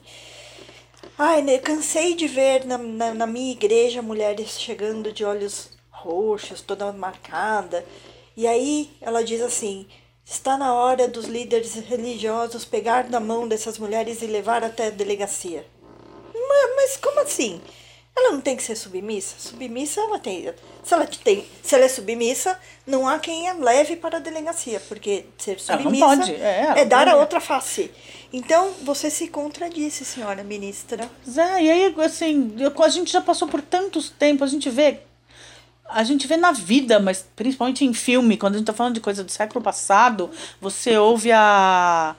Ai, 1.19 1.41
né, 1.41 1.57
cansei 1.57 2.13
de 2.13 2.27
ver 2.27 2.63
na, 2.63 2.77
na, 2.77 3.11
na 3.11 3.25
minha 3.25 3.51
igreja 3.51 4.03
mulheres 4.03 4.59
chegando 4.59 5.11
de 5.11 5.25
olhos 5.25 5.71
roxos, 5.89 6.61
toda 6.61 6.93
marcada. 6.93 7.83
E 8.35 8.45
aí 8.45 8.91
ela 9.01 9.23
diz 9.23 9.41
assim: 9.41 9.87
está 10.23 10.55
na 10.57 10.75
hora 10.75 11.07
dos 11.07 11.25
líderes 11.25 11.73
religiosos 11.73 12.65
pegar 12.65 13.09
na 13.09 13.19
mão 13.19 13.47
dessas 13.47 13.79
mulheres 13.79 14.21
e 14.21 14.27
levar 14.27 14.63
até 14.63 14.87
a 14.87 14.91
delegacia. 14.91 15.65
Mas, 16.35 16.75
mas 16.75 16.97
como 16.97 17.19
assim? 17.21 17.61
Ela 18.19 18.31
não 18.31 18.41
tem 18.41 18.55
que 18.57 18.63
ser 18.63 18.75
submissa? 18.75 19.35
Submissa 19.37 20.01
ela 20.01 20.17
tem. 20.17 20.51
Se 20.83 20.93
ela, 20.93 21.05
tem, 21.05 21.45
se 21.61 21.75
ela 21.75 21.85
é 21.85 21.87
submissa, 21.87 22.57
não 22.85 23.07
há 23.07 23.19
quem 23.19 23.47
a 23.47 23.53
leve 23.53 23.95
para 23.95 24.17
a 24.17 24.19
delegacia, 24.19 24.79
porque 24.87 25.25
ser 25.37 25.59
submissa 25.59 26.05
pode, 26.05 26.33
é, 26.33 26.73
é 26.77 26.85
dar 26.85 27.07
a 27.07 27.15
outra 27.15 27.39
face. 27.39 27.91
Então, 28.33 28.71
você 28.83 29.09
se 29.11 29.27
contradisse, 29.27 30.03
senhora 30.03 30.43
ministra. 30.43 31.07
Zé, 31.29 31.61
e 31.61 31.69
aí, 31.71 31.95
assim, 32.03 32.55
a 32.83 32.89
gente 32.89 33.11
já 33.11 33.21
passou 33.21 33.47
por 33.47 33.61
tantos 33.61 34.09
tempos, 34.09 34.49
a 34.49 34.51
gente 34.51 34.69
vê. 34.69 34.99
A 35.89 36.03
gente 36.03 36.25
vê 36.27 36.35
na 36.35 36.51
vida, 36.51 36.99
mas 36.99 37.23
principalmente 37.35 37.85
em 37.85 37.93
filme, 37.93 38.35
quando 38.35 38.55
a 38.55 38.57
gente 38.57 38.67
tá 38.67 38.73
falando 38.73 38.95
de 38.95 38.99
coisa 38.99 39.23
do 39.23 39.31
século 39.31 39.63
passado, 39.63 40.29
você 40.59 40.97
ouve 40.97 41.31
a. 41.31 42.15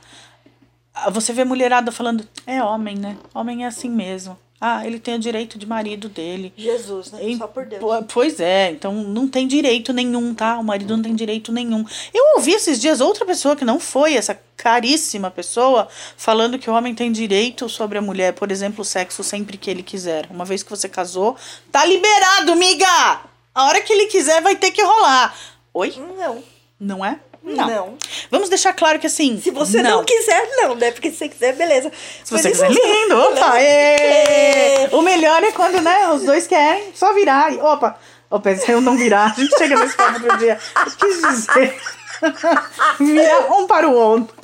a- 0.95 1.11
Você 1.11 1.33
vê 1.33 1.43
a 1.43 1.45
mulherada 1.45 1.91
falando, 1.93 2.27
é 2.47 2.63
homem, 2.63 2.97
né? 2.97 3.19
Homem 3.35 3.65
é 3.65 3.67
assim 3.67 3.91
mesmo. 3.91 4.39
Ah, 4.61 4.85
ele 4.85 4.99
tem 4.99 5.15
o 5.15 5.19
direito 5.21 5.57
de 5.57 5.65
marido 5.67 6.09
dele. 6.09 6.53
Jesus, 6.57 7.13
né? 7.13 7.21
Em- 7.23 7.39
Só 7.39 7.47
por 7.47 7.65
Deus. 7.65 7.81
Po- 7.81 8.03
Pois 8.13 8.41
é, 8.41 8.71
então 8.73 8.93
não 8.93 9.29
tem 9.29 9.47
direito 9.47 9.93
nenhum, 9.93 10.35
tá? 10.35 10.59
O 10.59 10.65
marido 10.65 10.97
não 10.97 11.03
tem 11.03 11.15
direito 11.15 11.53
nenhum. 11.53 11.85
Eu 12.13 12.35
ouvi 12.37 12.53
esses 12.53 12.81
dias 12.81 13.01
outra 13.01 13.25
pessoa 13.25 13.55
que 13.55 13.65
não 13.65 13.79
foi 13.79 14.15
essa 14.15 14.37
caríssima 14.57 15.31
pessoa 15.31 15.87
falando 16.17 16.59
que 16.59 16.69
o 16.69 16.73
homem 16.75 16.93
tem 16.93 17.13
direito 17.13 17.69
sobre 17.69 17.99
a 17.99 18.03
mulher, 18.03 18.33
por 18.33 18.51
exemplo, 18.51 18.83
o 18.83 18.85
sexo 18.85 19.23
sempre 19.23 19.57
que 19.57 19.71
ele 19.71 19.83
quiser. 19.85 20.27
Uma 20.29 20.45
vez 20.45 20.65
que 20.65 20.71
você 20.71 20.89
casou, 20.89 21.37
tá 21.71 21.85
liberado, 21.85 22.57
miga! 22.57 23.21
A 23.55 23.65
hora 23.65 23.81
que 23.81 23.93
ele 23.93 24.07
quiser 24.07 24.43
vai 24.43 24.57
ter 24.57 24.73
que 24.73 24.83
rolar. 24.83 25.37
Oi? 25.73 25.95
Não. 26.19 26.43
Não 26.81 27.05
é? 27.05 27.21
Não. 27.43 27.97
Vamos 28.31 28.49
deixar 28.49 28.73
claro 28.75 28.99
que 28.99 29.07
assim. 29.07 29.41
Se 29.41 29.51
você 29.51 29.83
não. 29.83 30.05
quiser, 30.05 30.47
não, 30.57 30.75
né? 30.75 30.91
Porque 30.91 31.11
se 31.11 31.17
você 31.17 31.29
quiser, 31.29 31.55
beleza. 31.55 31.91
Se 32.25 32.31
você 32.31 32.51
quiser, 32.51 32.71
lindo! 32.71 33.17
Opa! 33.19 33.61
ê! 33.63 34.89
O 34.93 35.01
melhor 35.03 35.43
é 35.43 35.53
quando, 35.53 35.81
né, 35.81 36.09
os 36.09 36.23
dois 36.25 36.47
querem 36.47 36.93
só 36.95 37.13
virar. 37.15 37.53
e- 37.53 37.59
Opa! 37.61 37.99
Opa, 38.31 38.55
se 38.57 38.71
eu 38.71 38.81
não 38.81 38.97
virar, 38.97 39.33
a 39.37 39.41
gente 39.41 39.57
chega 39.57 39.77
nesse 39.77 39.97
ponto 39.97 40.23
outro 40.23 40.37
dia. 40.39 40.59
Eu 40.77 40.93
quis 40.93 41.23
dizer. 41.23 41.81
Virar 43.01 43.53
um 43.53 43.67
para 43.67 43.89
o 43.89 43.95
outro. 43.95 44.37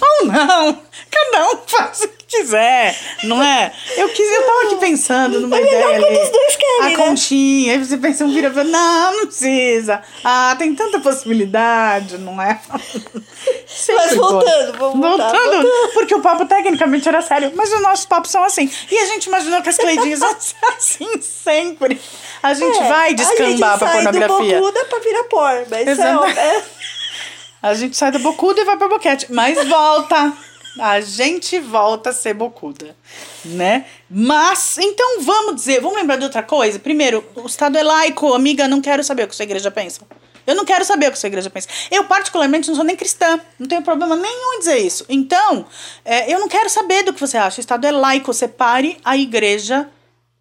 Ou 0.00 0.26
não! 0.26 0.82
Cada 1.10 1.50
um 1.50 1.56
faz 1.66 2.02
o 2.02 2.08
que 2.08 2.21
quiser, 2.32 2.98
não 3.24 3.42
é? 3.42 3.72
Eu 3.96 4.08
quis, 4.08 4.30
eu 4.30 4.42
tava 4.46 4.62
aqui 4.66 4.76
pensando 4.76 5.40
numa 5.40 5.56
É 5.56 5.60
melhor 5.60 5.94
ideia 5.94 6.06
ali. 6.08 6.18
os 6.22 6.30
dois 6.30 6.56
querem, 6.56 6.80
A 6.80 6.88
né? 6.88 6.96
conchinha, 6.96 7.72
aí 7.74 7.78
você 7.84 7.96
pensa, 7.96 8.24
um 8.24 8.32
vira 8.32 8.48
e 8.48 8.52
fala, 8.52 8.64
não, 8.68 9.16
não 9.18 9.26
precisa. 9.26 10.02
Ah, 10.24 10.54
tem 10.58 10.74
tanta 10.74 10.98
possibilidade, 11.00 12.18
não 12.18 12.40
é? 12.40 12.58
Sempre 13.66 14.04
Mas 14.06 14.14
voltando, 14.16 14.78
vamos 14.78 15.00
voltar, 15.08 15.30
Voltando, 15.32 15.62
voltando. 15.62 15.92
porque 15.94 16.14
o 16.14 16.20
papo 16.20 16.46
tecnicamente 16.46 17.08
era 17.08 17.20
sério, 17.22 17.52
mas 17.54 17.72
os 17.72 17.80
nossos 17.80 18.06
papos 18.06 18.30
são 18.30 18.42
assim. 18.44 18.70
E 18.90 18.98
a 18.98 19.06
gente 19.06 19.26
imaginou 19.26 19.62
que 19.62 19.68
as 19.68 19.76
Cleidinhas 19.76 20.20
assim 20.76 21.20
sempre. 21.22 22.00
A 22.42 22.54
gente 22.54 22.78
É, 22.78 22.88
vai 22.88 23.14
descambar 23.14 23.74
a 23.74 23.78
pra 23.78 23.86
gente 23.92 24.02
sai 24.02 24.12
pornografia. 24.12 24.56
do 24.56 24.60
bocuda 24.60 24.84
pra 24.86 24.98
virar 24.98 25.24
por, 25.24 25.66
mas 25.70 25.88
Exato. 25.88 26.24
é, 26.24 26.56
é, 26.56 26.62
A 27.62 27.74
gente 27.74 27.96
sai 27.96 28.10
do 28.10 28.18
bocuda 28.18 28.60
e 28.60 28.64
vai 28.64 28.76
pra 28.76 28.88
boquete. 28.88 29.26
Mas 29.32 29.56
volta. 29.68 30.32
A 30.78 31.00
gente 31.00 31.58
volta 31.58 32.10
a 32.10 32.12
ser 32.12 32.32
bocuda, 32.32 32.96
né? 33.44 33.84
Mas, 34.08 34.78
então 34.78 35.20
vamos 35.20 35.56
dizer, 35.56 35.80
vamos 35.80 35.98
lembrar 35.98 36.16
de 36.16 36.24
outra 36.24 36.42
coisa? 36.42 36.78
Primeiro, 36.78 37.24
o 37.34 37.46
Estado 37.46 37.76
é 37.76 37.82
laico, 37.82 38.32
amiga, 38.32 38.66
não 38.66 38.80
quero 38.80 39.04
saber 39.04 39.24
o 39.24 39.28
que 39.28 39.36
sua 39.36 39.42
igreja 39.42 39.70
pensa. 39.70 40.00
Eu 40.46 40.54
não 40.54 40.64
quero 40.64 40.84
saber 40.84 41.08
o 41.08 41.12
que 41.12 41.18
sua 41.18 41.28
igreja 41.28 41.50
pensa. 41.50 41.68
Eu, 41.90 42.04
particularmente, 42.04 42.68
não 42.68 42.74
sou 42.74 42.84
nem 42.84 42.96
cristã. 42.96 43.40
Não 43.58 43.68
tenho 43.68 43.82
problema 43.82 44.16
nenhum 44.16 44.54
em 44.54 44.58
dizer 44.58 44.78
isso. 44.78 45.04
Então, 45.08 45.66
é, 46.04 46.32
eu 46.32 46.40
não 46.40 46.48
quero 46.48 46.68
saber 46.68 47.04
do 47.04 47.12
que 47.12 47.20
você 47.20 47.36
acha. 47.36 47.58
O 47.58 47.60
Estado 47.60 47.86
é 47.86 47.92
laico. 47.92 48.32
Separe 48.32 48.98
a 49.04 49.16
igreja 49.16 49.88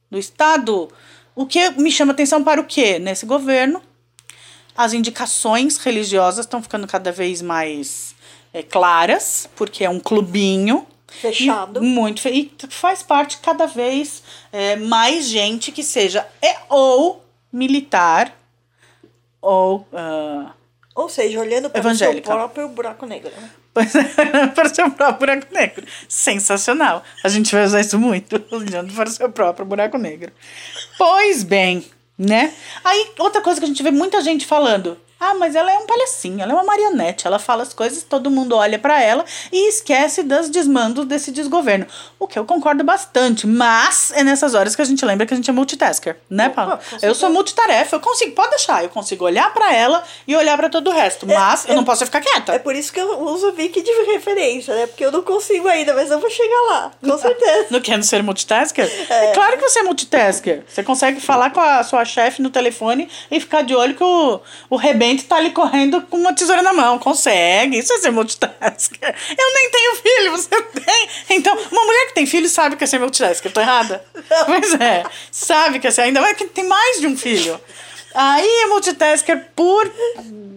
do 0.09 0.17
Estado. 0.17 0.89
O 1.35 1.45
que 1.45 1.69
me 1.71 1.91
chama 1.91 2.13
atenção 2.13 2.43
para 2.43 2.59
o 2.59 2.63
quê? 2.63 2.97
Nesse 2.97 3.27
governo, 3.27 3.81
as 4.75 4.93
indicações 4.93 5.77
religiosas 5.77 6.45
estão 6.45 6.63
ficando 6.63 6.88
cada 6.88 7.11
vez 7.11 7.41
mais 7.41 8.15
é, 8.53 8.62
claras, 8.63 9.50
porque 9.55 9.84
é 9.84 9.89
um 9.89 10.00
clubinho. 10.00 10.86
Fechado. 11.08 11.84
E 11.84 11.86
muito. 11.86 12.27
E 12.27 12.51
faz 12.70 13.03
parte 13.03 13.38
cada 13.39 13.65
vez 13.65 14.24
é, 14.51 14.75
mais 14.77 15.27
gente 15.27 15.72
que 15.72 15.84
seja 15.84 16.25
é, 16.41 16.55
ou 16.70 17.24
militar 17.51 18.34
ou. 19.41 19.88
ah, 19.93 20.51
Ou 20.96 21.10
seja, 21.10 21.39
olhando 21.39 21.70
para 21.70 21.86
o 21.91 21.96
seu 21.96 22.22
próprio 22.22 22.67
buraco 22.70 23.05
negro. 23.05 23.31
né? 23.31 23.50
para 24.53 24.67
o 24.67 24.75
seu 24.75 24.91
próprio 24.91 25.20
buraco 25.20 25.53
negro. 25.53 25.86
Sensacional. 26.08 27.03
A 27.24 27.29
gente 27.29 27.53
vai 27.53 27.65
usar 27.65 27.81
isso 27.81 27.98
muito, 27.98 28.41
olhando 28.51 28.93
para 28.93 29.10
o 29.10 29.12
seu 29.12 29.29
próprio 29.31 29.65
buraco 29.65 29.98
negro. 29.98 30.31
Pois 30.98 31.43
bem, 31.43 31.86
né? 32.17 32.53
Aí, 32.84 33.12
outra 33.17 33.41
coisa 33.41 33.60
que 33.60 33.65
a 33.65 33.67
gente 33.67 33.81
vê 33.84 33.91
muita 33.91 34.22
gente 34.22 34.46
falando. 34.46 34.98
Ah, 35.23 35.35
mas 35.35 35.55
ela 35.55 35.71
é 35.71 35.77
um 35.77 35.85
palhacinho, 35.85 36.41
ela 36.41 36.51
é 36.51 36.55
uma 36.55 36.63
marionete. 36.63 37.27
Ela 37.27 37.37
fala 37.37 37.61
as 37.61 37.71
coisas, 37.73 38.01
todo 38.01 38.31
mundo 38.31 38.55
olha 38.55 38.79
para 38.79 38.99
ela 38.99 39.23
e 39.51 39.69
esquece 39.69 40.23
dos 40.23 40.49
desmandos 40.49 41.05
desse 41.05 41.31
desgoverno. 41.31 41.85
O 42.17 42.27
que 42.27 42.39
eu 42.39 42.43
concordo 42.43 42.83
bastante, 42.83 43.45
mas 43.45 44.11
é 44.15 44.23
nessas 44.23 44.55
horas 44.55 44.75
que 44.75 44.81
a 44.81 44.85
gente 44.85 45.05
lembra 45.05 45.27
que 45.27 45.33
a 45.35 45.37
gente 45.37 45.47
é 45.47 45.53
multitasker, 45.53 46.17
né, 46.27 46.49
Paulo? 46.49 46.79
Eu 47.03 47.13
sou 47.13 47.29
multitarefa, 47.29 47.97
eu 47.97 47.99
consigo, 47.99 48.31
pode 48.33 48.49
deixar, 48.49 48.83
eu 48.83 48.89
consigo 48.89 49.23
olhar 49.23 49.53
para 49.53 49.71
ela 49.71 50.03
e 50.27 50.35
olhar 50.35 50.57
para 50.57 50.69
todo 50.69 50.89
o 50.89 50.91
resto, 50.91 51.27
mas 51.27 51.69
eu 51.69 51.75
não 51.75 51.83
posso 51.83 52.03
ficar 52.03 52.19
quieta. 52.19 52.53
É 52.53 52.59
por 52.59 52.75
isso 52.75 52.91
que 52.91 52.99
eu 52.99 53.19
uso 53.21 53.49
o 53.49 53.51
Vic 53.51 53.79
de 53.79 53.91
referência, 54.11 54.73
né? 54.73 54.87
Porque 54.87 55.05
eu 55.05 55.11
não 55.11 55.21
consigo 55.21 55.67
ainda, 55.67 55.93
mas 55.93 56.09
eu 56.09 56.19
vou 56.19 56.31
chegar 56.31 56.61
lá, 56.69 56.91
com 56.99 57.17
certeza. 57.19 57.67
Não 57.69 57.79
quer 57.79 58.03
ser 58.03 58.23
multitasker? 58.23 58.89
É. 59.07 59.33
claro 59.33 59.55
que 59.59 59.69
você 59.69 59.81
é 59.81 59.83
multitasker. 59.83 60.63
Você 60.67 60.81
consegue 60.81 61.21
falar 61.21 61.51
com 61.51 61.59
a 61.59 61.83
sua 61.83 62.03
chefe 62.05 62.41
no 62.41 62.49
telefone 62.49 63.07
e 63.29 63.39
ficar 63.39 63.61
de 63.61 63.75
olho 63.75 63.93
que 63.93 64.03
o, 64.03 64.39
o 64.67 64.75
rebento 64.75 65.10
tá 65.17 65.35
ali 65.37 65.51
correndo 65.51 66.01
com 66.03 66.17
uma 66.17 66.33
tesoura 66.33 66.61
na 66.61 66.73
mão. 66.73 66.97
Consegue. 66.99 67.77
Isso 67.77 67.91
é 67.93 67.97
ser 67.97 68.11
multitasker. 68.11 69.15
Eu 69.37 69.53
nem 69.53 69.69
tenho 69.71 69.95
filho, 69.95 70.31
você 70.31 70.49
tem. 70.61 71.09
Então, 71.29 71.57
uma 71.71 71.85
mulher 71.85 72.07
que 72.07 72.13
tem 72.15 72.25
filho 72.25 72.47
sabe 72.49 72.75
que 72.75 72.83
é 72.83 72.87
ser 72.87 72.99
multitasker. 72.99 73.51
Tô 73.51 73.59
errada? 73.61 74.03
Pois 74.45 74.73
é. 74.75 75.03
Sabe 75.31 75.79
que 75.79 75.87
é 75.87 75.91
ser. 75.91 76.01
Ainda 76.01 76.21
mais 76.21 76.37
que 76.37 76.45
tem 76.45 76.65
mais 76.65 76.99
de 76.99 77.07
um 77.07 77.17
filho. 77.17 77.59
Aí 78.13 78.47
é 78.63 78.67
multitasker 78.67 79.47
por 79.55 79.89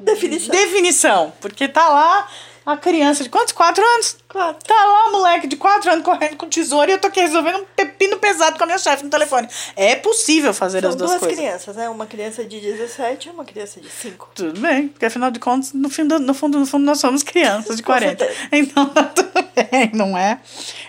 Definição. 0.05 0.51
definição. 0.55 1.33
Porque 1.41 1.69
tá 1.69 1.89
lá 1.89 2.29
a 2.67 2.77
criança 2.77 3.23
de 3.23 3.29
quantos? 3.29 3.53
Quatro 3.53 3.85
anos? 3.85 4.17
Claro. 4.29 4.57
Tá 4.67 4.75
lá 4.75 5.09
o 5.09 5.13
moleque 5.13 5.47
de 5.47 5.57
4 5.57 5.91
anos 5.93 6.05
correndo 6.05 6.37
com 6.37 6.49
tesoura 6.49 6.91
e 6.91 6.95
eu 6.95 6.99
tô 6.99 7.09
aqui 7.09 7.21
resolvendo 7.21 7.59
um 7.59 7.65
pepino 7.77 8.19
pesado 8.19 8.57
com 8.57 8.65
a 8.65 8.67
minha 8.67 8.79
chefe 8.79 9.05
no 9.05 9.11
telefone. 9.11 9.49
É 9.77 9.95
possível 9.97 10.53
fazer 10.55 10.81
São 10.81 10.91
as 10.91 10.97
duas, 10.97 11.11
duas 11.11 11.21
coisas. 11.21 11.39
crianças, 11.39 11.77
né? 11.77 11.89
Uma 11.89 12.07
criança 12.07 12.45
de 12.45 12.61
17 12.61 13.29
e 13.29 13.31
uma 13.33 13.45
criança 13.45 13.81
de 13.81 13.89
5. 13.91 14.31
Tudo 14.35 14.61
bem, 14.61 14.89
porque 14.89 15.05
afinal 15.07 15.31
de 15.31 15.39
contas, 15.39 15.73
no, 15.73 15.89
fim 15.91 16.07
do- 16.07 16.19
no, 16.19 16.35
fundo, 16.35 16.59
no 16.59 16.67
fundo, 16.67 16.85
nós 16.85 16.99
somos 17.01 17.23
crianças 17.23 17.77
de 17.77 17.83
Com 17.83 17.93
40. 17.93 18.25
certeza. 18.25 18.49
Então 18.53 18.87
tá 18.95 19.05
tudo 19.05 19.31
bem, 19.71 19.91
não 19.95 20.17
é? 20.17 20.41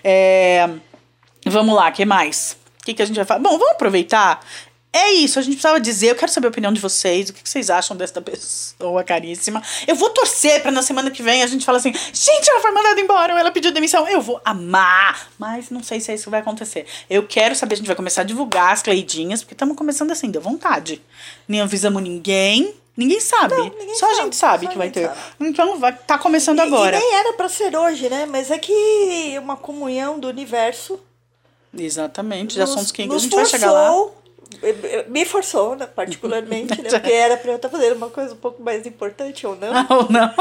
É, 0.04 0.70
Vamos 1.48 1.76
lá, 1.76 1.90
o 1.90 1.92
que 1.92 2.06
mais? 2.06 2.58
O 2.82 2.86
que, 2.86 2.94
que 2.94 3.02
a 3.02 3.06
gente 3.06 3.16
vai 3.18 3.26
falar? 3.26 3.40
Bom, 3.40 3.52
vamos 3.58 3.72
aproveitar. 3.74 4.40
É 4.98 5.12
isso, 5.12 5.38
a 5.38 5.42
gente 5.42 5.56
precisava 5.56 5.78
dizer, 5.78 6.12
eu 6.12 6.16
quero 6.16 6.32
saber 6.32 6.48
a 6.48 6.50
opinião 6.50 6.72
de 6.72 6.80
vocês, 6.80 7.30
o 7.30 7.34
que 7.34 7.42
vocês 7.44 7.70
acham 7.70 7.98
desta 7.98 8.22
pessoa 8.22 9.04
caríssima. 9.04 9.62
Eu 9.86 9.94
vou 9.94 10.10
torcer 10.12 10.62
pra 10.62 10.72
na 10.72 10.82
semana 10.82 11.12
que 11.12 11.22
vem 11.22 11.44
a 11.44 11.48
gente 11.48 11.66
falar 11.66 11.80
assim, 11.80 11.92
gente, 12.14 12.50
ela 12.50 12.62
foi 12.62 12.72
mandada 12.72 13.02
embora, 13.02 13.34
ou 13.34 13.40
ela 13.40 13.52
pediu 13.52 13.74
demissão. 13.74 14.08
Eu 14.08 14.22
vou 14.22 14.40
amar, 14.46 15.30
mas 15.38 15.70
não 15.70 15.84
sei 15.84 16.00
se 16.00 16.12
é 16.12 16.16
isso 16.16 16.24
que 16.24 16.30
vai 16.30 16.40
acontecer. 16.40 16.86
Eu 17.10 17.28
quero 17.28 17.54
saber, 17.56 17.74
a 17.74 17.78
gente 17.78 17.88
vai 17.88 17.96
começar 17.96 18.22
a 18.22 18.24
divulgar 18.24 18.72
as 18.72 18.82
Cleidinhas, 18.82 19.42
porque 19.42 19.54
estamos 19.54 19.76
começando 19.76 20.12
assim, 20.12 20.32
deu 20.32 20.42
vontade. 20.42 21.02
Nem 21.46 21.60
avisamos 21.60 22.02
ninguém, 22.02 22.74
ninguém 22.96 23.20
sabe. 23.20 23.54
Não, 23.54 23.64
ninguém 23.66 23.96
só 23.96 24.06
a 24.06 24.10
sabe, 24.12 24.24
gente 24.24 24.36
sabe 24.38 24.68
que 24.68 24.76
a 24.76 24.78
vai 24.78 24.90
ter. 24.92 25.08
sabe. 25.08 25.20
Então 25.42 25.78
vai 25.78 25.94
tá 25.94 26.18
começando 26.18 26.62
agora. 26.62 26.96
E 26.96 27.00
nem 27.02 27.16
era 27.16 27.34
pra 27.34 27.50
ser 27.50 27.76
hoje, 27.76 28.08
né? 28.10 28.26
Mas 28.26 28.50
é 28.50 28.58
que 28.58 29.38
uma 29.40 29.58
comunhão 29.58 30.18
do 30.20 30.30
universo. 30.30 30.98
Exatamente, 31.78 32.54
de 32.54 32.60
nos- 32.62 32.70
assuntos 32.70 32.92
que 32.94 33.02
a 33.02 33.06
gente 33.20 33.36
vai 33.36 33.46
chegar 33.46 33.72
lá. 33.72 33.92
Me 35.08 35.26
forçou, 35.26 35.76
né, 35.76 35.88
particularmente, 35.88 36.82
né? 36.82 36.90
Porque 36.90 37.12
era 37.12 37.38
pra 37.38 37.52
eu 37.52 37.56
estar 37.58 37.70
fazendo 37.70 37.96
uma 37.96 38.10
coisa 38.10 38.34
um 38.34 38.38
pouco 38.38 38.62
mais 38.62 38.86
importante 38.86 39.46
ou 39.46 39.56
não. 39.56 39.74
Não, 39.74 40.08
não. 40.10 40.34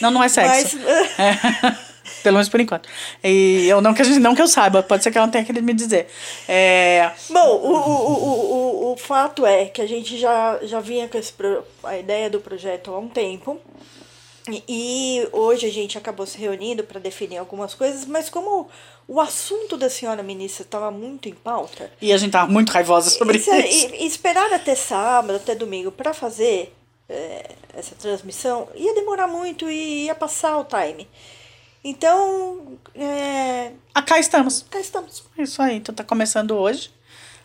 não, 0.00 0.10
não 0.10 0.22
é 0.24 0.28
sexo. 0.28 0.78
Mas. 0.78 1.18
É. 1.18 1.90
Pelo 2.22 2.34
menos 2.34 2.48
por 2.48 2.60
enquanto. 2.60 2.88
E 3.22 3.66
eu 3.68 3.80
não 3.80 3.94
que, 3.94 4.02
a 4.02 4.04
gente, 4.04 4.18
não 4.18 4.34
que 4.34 4.42
eu 4.42 4.48
saiba, 4.48 4.82
pode 4.82 5.02
ser 5.02 5.10
que 5.10 5.16
ela 5.18 5.26
não 5.26 5.32
tenha 5.32 5.44
querido 5.44 5.64
me 5.64 5.72
dizer. 5.72 6.08
É, 6.48 7.10
Bom, 7.30 7.46
o, 7.56 7.72
o, 7.72 8.12
o, 8.12 8.88
o, 8.88 8.92
o 8.92 8.96
fato 8.96 9.46
é 9.46 9.66
que 9.66 9.80
a 9.80 9.86
gente 9.86 10.18
já, 10.18 10.58
já 10.62 10.80
vinha 10.80 11.08
com 11.08 11.16
esse 11.16 11.32
pro- 11.32 11.62
a 11.84 11.96
ideia 11.96 12.28
do 12.28 12.40
projeto 12.40 12.92
há 12.92 12.98
um 12.98 13.08
tempo. 13.08 13.60
E, 14.68 15.28
hoje 15.32 15.66
a 15.66 15.70
gente 15.70 15.96
acabou 15.98 16.26
se 16.26 16.36
reunindo 16.38 16.82
para 16.84 16.98
definir 17.00 17.38
algumas 17.38 17.74
coisas, 17.74 18.04
mas 18.04 18.28
como 18.30 18.68
o 19.06 19.20
assunto 19.20 19.76
da 19.76 19.90
senhora 19.90 20.22
ministra 20.22 20.62
estava 20.62 20.90
muito 20.90 21.28
em 21.28 21.34
pauta, 21.34 21.90
e 22.00 22.12
a 22.12 22.16
gente 22.16 22.32
tava 22.32 22.50
muito 22.50 22.70
raivosa 22.70 23.10
sobre 23.10 23.38
e, 23.38 23.40
se- 23.42 23.66
isso. 23.66 23.94
e- 23.94 24.02
e 24.04 24.06
esperar 24.06 24.52
até 24.52 24.74
sábado, 24.74 25.36
até 25.36 25.54
domingo 25.54 25.90
para 25.92 26.12
fazer 26.14 26.74
é, 27.08 27.50
essa 27.74 27.94
transmissão 27.96 28.68
ia 28.74 28.94
demorar 28.94 29.26
muito 29.26 29.68
e 29.68 30.04
ia 30.04 30.14
passar 30.14 30.56
o 30.58 30.64
time. 30.64 31.08
Então, 31.82 32.78
é, 32.94 33.72
Ah, 33.94 34.02
cá 34.02 34.18
estamos. 34.18 34.64
cá 34.70 34.78
estamos. 34.80 35.24
Isso 35.38 35.60
aí, 35.62 35.76
então 35.76 35.94
tá 35.94 36.04
começando 36.04 36.52
hoje. 36.52 36.90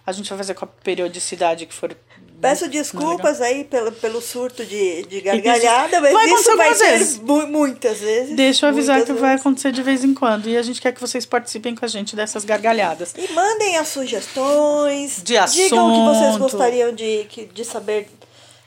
A 0.05 0.11
gente 0.11 0.29
vai 0.29 0.37
fazer 0.37 0.53
com 0.53 0.65
a 0.65 0.67
periodicidade 0.67 1.65
que 1.65 1.73
for. 1.73 1.95
Peço 2.41 2.67
desculpas 2.67 3.41
aí 3.41 3.63
pelo, 3.63 3.91
pelo 3.93 4.21
surto 4.21 4.63
de, 4.65 5.03
de 5.03 5.21
gargalhada, 5.21 5.99
mas 6.01 6.13
Vai 6.13 6.29
isso 6.29 6.55
vai 6.57 6.75
ser 6.75 6.85
vezes. 6.97 7.17
mu- 7.19 7.47
muitas 7.47 7.99
vezes. 7.99 8.35
Deixa 8.35 8.65
eu 8.65 8.69
avisar 8.69 9.03
que 9.03 9.13
vai 9.13 9.31
vezes. 9.31 9.41
acontecer 9.41 9.71
de 9.71 9.81
vez 9.81 10.03
em 10.03 10.13
quando. 10.13 10.47
E 10.47 10.55
a 10.57 10.61
gente 10.61 10.79
quer 10.81 10.91
que 10.91 11.01
vocês 11.01 11.25
participem 11.25 11.73
com 11.75 11.83
a 11.83 11.87
gente 11.87 12.15
dessas 12.15 12.45
gargalhadas. 12.45 13.13
E 13.17 13.31
mandem 13.33 13.77
as 13.77 13.87
sugestões. 13.87 15.21
De 15.23 15.33
Digam 15.33 15.87
o 15.87 15.91
que 15.91 16.15
vocês 16.15 16.29
assunto. 16.29 16.41
gostariam 16.41 16.93
de, 16.93 17.23
de 17.53 17.65
saber 17.65 18.07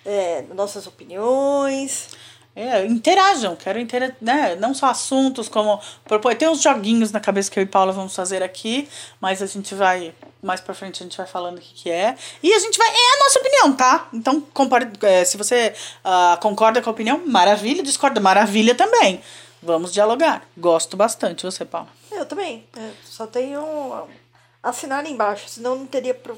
é, 0.05 0.43
nossas 0.55 0.87
opiniões. 0.87 2.09
É, 2.61 2.85
interajam, 2.87 3.55
quero 3.55 3.79
intera 3.79 4.17
né? 4.21 4.57
Não 4.57 4.75
só 4.75 4.87
assuntos, 4.87 5.49
como. 5.49 5.81
Tem 6.37 6.49
uns 6.49 6.61
joguinhos 6.61 7.13
na 7.13 7.21
cabeça 7.21 7.49
que 7.49 7.57
eu 7.57 7.63
e 7.63 7.67
Paula 7.67 7.93
vamos 7.93 8.17
fazer 8.17 8.43
aqui, 8.43 8.89
mas 9.21 9.41
a 9.41 9.47
gente 9.47 9.77
vai. 9.77 10.13
Mais 10.43 10.61
pra 10.61 10.75
frente 10.75 11.01
a 11.01 11.05
gente 11.07 11.17
vai 11.17 11.27
falando 11.27 11.59
o 11.59 11.61
que, 11.61 11.73
que 11.73 11.91
é. 11.91 12.17
E 12.43 12.53
a 12.53 12.59
gente 12.59 12.77
vai. 12.77 12.89
É 12.89 12.91
a 13.15 13.25
nossa 13.25 13.39
opinião, 13.39 13.77
tá? 13.77 14.09
Então, 14.13 14.41
compare, 14.53 14.91
é, 15.03 15.25
se 15.25 15.37
você 15.37 15.73
ah, 16.03 16.37
concorda 16.43 16.83
com 16.83 16.91
a 16.91 16.93
opinião, 16.93 17.23
maravilha. 17.25 17.81
Discorda, 17.81 18.21
maravilha 18.21 18.75
também. 18.75 19.21
Vamos 19.63 19.93
dialogar. 19.93 20.43
Gosto 20.57 20.97
bastante, 20.97 21.45
você, 21.45 21.65
Paula. 21.65 21.89
Eu 22.11 22.27
também. 22.27 22.67
é, 22.77 22.91
só 23.05 23.25
tenho 23.29 24.09
assinar 24.61 25.07
embaixo, 25.07 25.49
senão 25.49 25.77
não 25.77 25.87
teria 25.87 26.15
pro- 26.15 26.37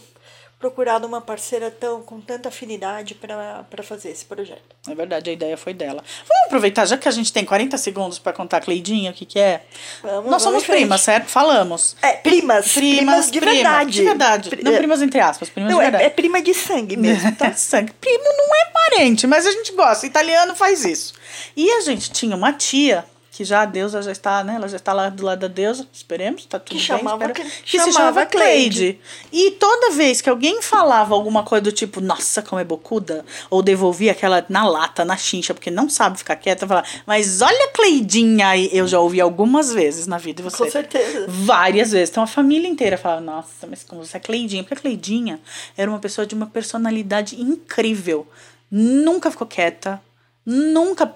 procurado 0.61 1.07
uma 1.07 1.23
parceira 1.23 1.71
tão 1.71 2.02
com 2.02 2.21
tanta 2.21 2.50
afinidade 2.50 3.14
para 3.14 3.83
fazer 3.83 4.11
esse 4.11 4.26
projeto. 4.26 4.61
É 4.87 4.95
verdade, 4.95 5.31
a 5.31 5.33
ideia 5.33 5.57
foi 5.57 5.73
dela. 5.73 6.05
Vamos 6.29 6.45
aproveitar, 6.47 6.85
já 6.85 6.99
que 6.99 7.09
a 7.09 7.11
gente 7.11 7.33
tem 7.33 7.47
40 7.47 7.79
segundos 7.79 8.19
pra 8.19 8.31
contar 8.33 8.59
a 8.59 8.61
Cleidinha, 8.61 9.11
o 9.11 9.14
que, 9.14 9.25
que 9.25 9.38
é? 9.38 9.62
Vamos, 10.02 10.31
Nós 10.31 10.43
somos 10.43 10.62
primas, 10.64 11.00
certo? 11.00 11.29
Falamos. 11.29 11.97
É, 12.02 12.12
primas. 12.12 12.73
Primas, 12.75 13.31
de 13.31 13.40
prima, 13.40 13.55
verdade. 13.55 13.90
De 13.90 14.05
verdade. 14.05 14.50
Pri- 14.50 14.62
Não 14.62 14.76
primas 14.76 15.00
entre 15.00 15.19
aspas, 15.19 15.49
primas 15.49 15.73
Não, 15.73 15.79
de 15.79 15.85
é, 15.87 15.90
verdade. 15.90 16.05
é 16.05 16.11
prima 16.11 16.43
de 16.43 16.52
sangue 16.52 16.97
mesmo, 16.97 17.35
tá? 17.37 17.47
É 17.47 17.52
sangue. 17.55 17.93
Primo 17.95 18.23
não 18.25 18.55
é 18.55 18.64
parente, 18.71 19.26
mas 19.26 19.47
a 19.47 19.50
gente 19.50 19.73
gosta. 19.73 20.07
Italiano 20.07 20.55
faz 20.55 20.85
isso. 20.85 21.14
E 21.57 21.71
a 21.73 21.81
gente 21.81 22.11
tinha 22.11 22.37
uma 22.37 22.52
tia 22.52 23.07
que 23.40 23.44
já 23.47 23.62
a 23.62 23.64
deusa 23.64 24.02
já 24.02 24.12
está, 24.12 24.44
né? 24.44 24.56
Ela 24.56 24.68
já 24.68 24.76
está 24.76 24.92
lá 24.92 25.09
do 25.09 25.25
lado 25.25 25.38
da 25.38 25.49
deusa, 25.49 25.87
esperemos, 25.90 26.44
tá 26.44 26.59
tudo 26.59 26.68
Que 26.68 26.75
bem. 26.75 26.85
chamava 26.85 27.28
Cle- 27.30 27.42
que 27.44 27.49
se 27.50 27.76
chamava 27.78 27.92
chamava 27.92 28.26
Cleide. 28.26 28.76
Cleide. 28.76 29.00
E 29.32 29.52
toda 29.52 29.92
vez 29.92 30.20
que 30.20 30.28
alguém 30.28 30.61
falava 30.61 31.14
alguma 31.14 31.42
coisa 31.42 31.62
do 31.62 31.73
tipo, 31.73 32.02
nossa, 32.02 32.42
como 32.42 32.61
é 32.61 32.64
bocuda, 32.64 33.25
ou 33.49 33.62
devolvia 33.62 34.12
aquela 34.12 34.44
na 34.50 34.68
lata, 34.68 35.06
na 35.06 35.16
chincha, 35.16 35.54
porque 35.54 35.70
não 35.70 35.88
sabe 35.88 36.18
ficar 36.18 36.37
quieta, 36.37 36.66
falar, 36.66 36.85
mas 37.06 37.40
olha 37.40 37.64
a 37.64 37.68
Cleidinha 37.68 38.49
aí. 38.49 38.68
Eu 38.75 38.87
já 38.87 39.00
ouvi 39.00 39.23
algumas 39.23 39.73
vezes 39.73 40.06
na 40.06 40.18
vida 40.18 40.42
você. 40.42 40.59
Com 40.64 40.70
certeza. 40.70 41.25
Várias 41.26 41.92
vezes. 41.92 42.11
Então 42.11 42.23
a 42.23 42.26
família 42.26 42.68
inteira 42.68 42.99
falava, 42.99 43.23
nossa, 43.23 43.66
mas 43.66 43.82
como 43.82 44.04
você 44.04 44.18
é 44.18 44.20
Cleidinha? 44.20 44.62
Porque 44.62 44.75
a 44.75 44.80
Cleidinha 44.82 45.40
era 45.78 45.90
uma 45.90 45.99
pessoa 45.99 46.26
de 46.26 46.35
uma 46.35 46.47
personalidade 46.47 47.40
incrível. 47.40 48.26
Nunca 48.70 49.30
ficou 49.30 49.47
quieta, 49.47 49.99
nunca 50.44 51.06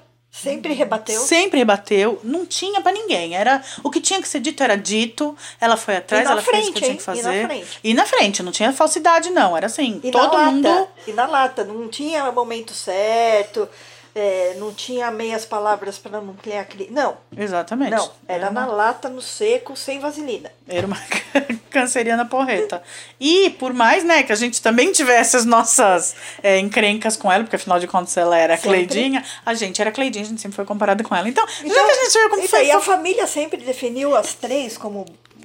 Sempre 0.43 0.73
rebateu. 0.75 1.21
Sempre 1.21 1.59
rebateu, 1.59 2.21
não 2.25 2.45
tinha 2.45 2.81
pra 2.81 2.91
ninguém. 2.91 3.37
Era 3.37 3.63
o 3.85 3.91
que 3.91 4.01
tinha 4.01 4.21
que 4.21 4.27
ser 4.27 4.41
dito 4.41 4.63
era 4.65 4.77
dito. 4.77 5.37
Ela 5.61 5.77
foi 5.77 5.97
atrás, 5.97 6.29
ela 6.29 6.43
fez 6.43 6.69
o 6.69 6.73
que 6.73 6.81
frente, 6.81 6.81
tinha 6.81 6.91
hein? 6.91 6.97
que 6.97 7.03
E 7.03 7.07
na 7.07 7.23
fazer. 7.23 7.47
frente. 7.47 7.81
E 7.85 7.95
na 7.95 8.05
frente, 8.05 8.43
não 8.43 8.51
tinha 8.53 8.73
falsidade 8.73 9.31
não, 9.31 9.57
era 9.57 9.67
assim, 9.67 10.01
E 10.03 10.11
todo 10.11 10.37
na 10.37 10.51
mundo 10.51 10.69
lata. 10.69 10.89
E 11.07 11.13
na 11.13 11.27
lata. 11.27 11.65
Não 11.65 11.89
tinha 11.89 12.31
momento 12.33 12.73
certo. 12.75 13.69
é, 14.15 14.55
não 14.59 14.73
tinha 14.75 15.11
meias 15.11 15.45
palavras 15.45 15.99
para 15.99 16.21
não 16.21 16.35
criar 16.35 16.65
cri... 16.65 16.89
Não, 16.91 17.17
Exatamente. 17.37 17.93
não. 17.97 18.11
Era 18.29 18.51
uma, 18.51 18.61
na 18.61 18.67
lata, 18.67 19.09
no 19.09 19.21
seco, 19.23 19.77
sem 19.77 19.99
vaselina. 20.01 20.51
era 20.69 20.87
uma 20.87 20.97
canceriana 21.75 22.25
porreta. 22.25 22.83
E 23.21 23.51
por 23.59 23.73
mais, 23.75 24.05
né, 24.05 24.23
que 24.23 24.33
a 24.33 24.37
gente 24.37 24.63
também 24.63 24.93
tivesse 24.93 25.37
as 25.37 25.45
nossas 25.45 26.15
é, 26.43 26.59
encrencas 26.59 27.17
com 27.17 27.31
ela, 27.31 27.43
porque 27.43 27.57
afinal 27.57 27.81
de 27.81 27.87
contas 27.87 28.17
ela 28.17 28.39
era 28.39 28.55
a 28.55 28.57
Sempre. 28.57 28.87
Cleidinha, 28.87 29.25
a 29.45 29.53
gente 29.53 29.81
era 29.81 29.91
Cleidinha, 29.91 30.25
a 30.25 30.29
gente 30.29 30.41
sempre 30.41 30.55
foi 30.57 30.65
comparada 30.65 31.03
com 31.03 31.15
ela. 31.15 31.29
Então, 31.29 31.45
já 31.47 31.67
Então, 31.67 31.87
que 31.87 31.91
a 31.91 32.05
gente 32.05 32.13
viu 32.13 32.31
como 32.31 32.43
então, 32.43 32.59
foi 32.59 32.67
e 32.67 32.71
a 32.71 32.81
família 32.81 33.27
sempre 33.27 33.61
definiu 33.61 34.17
as 34.17 34.35
três 34.35 34.79
como 34.79 35.05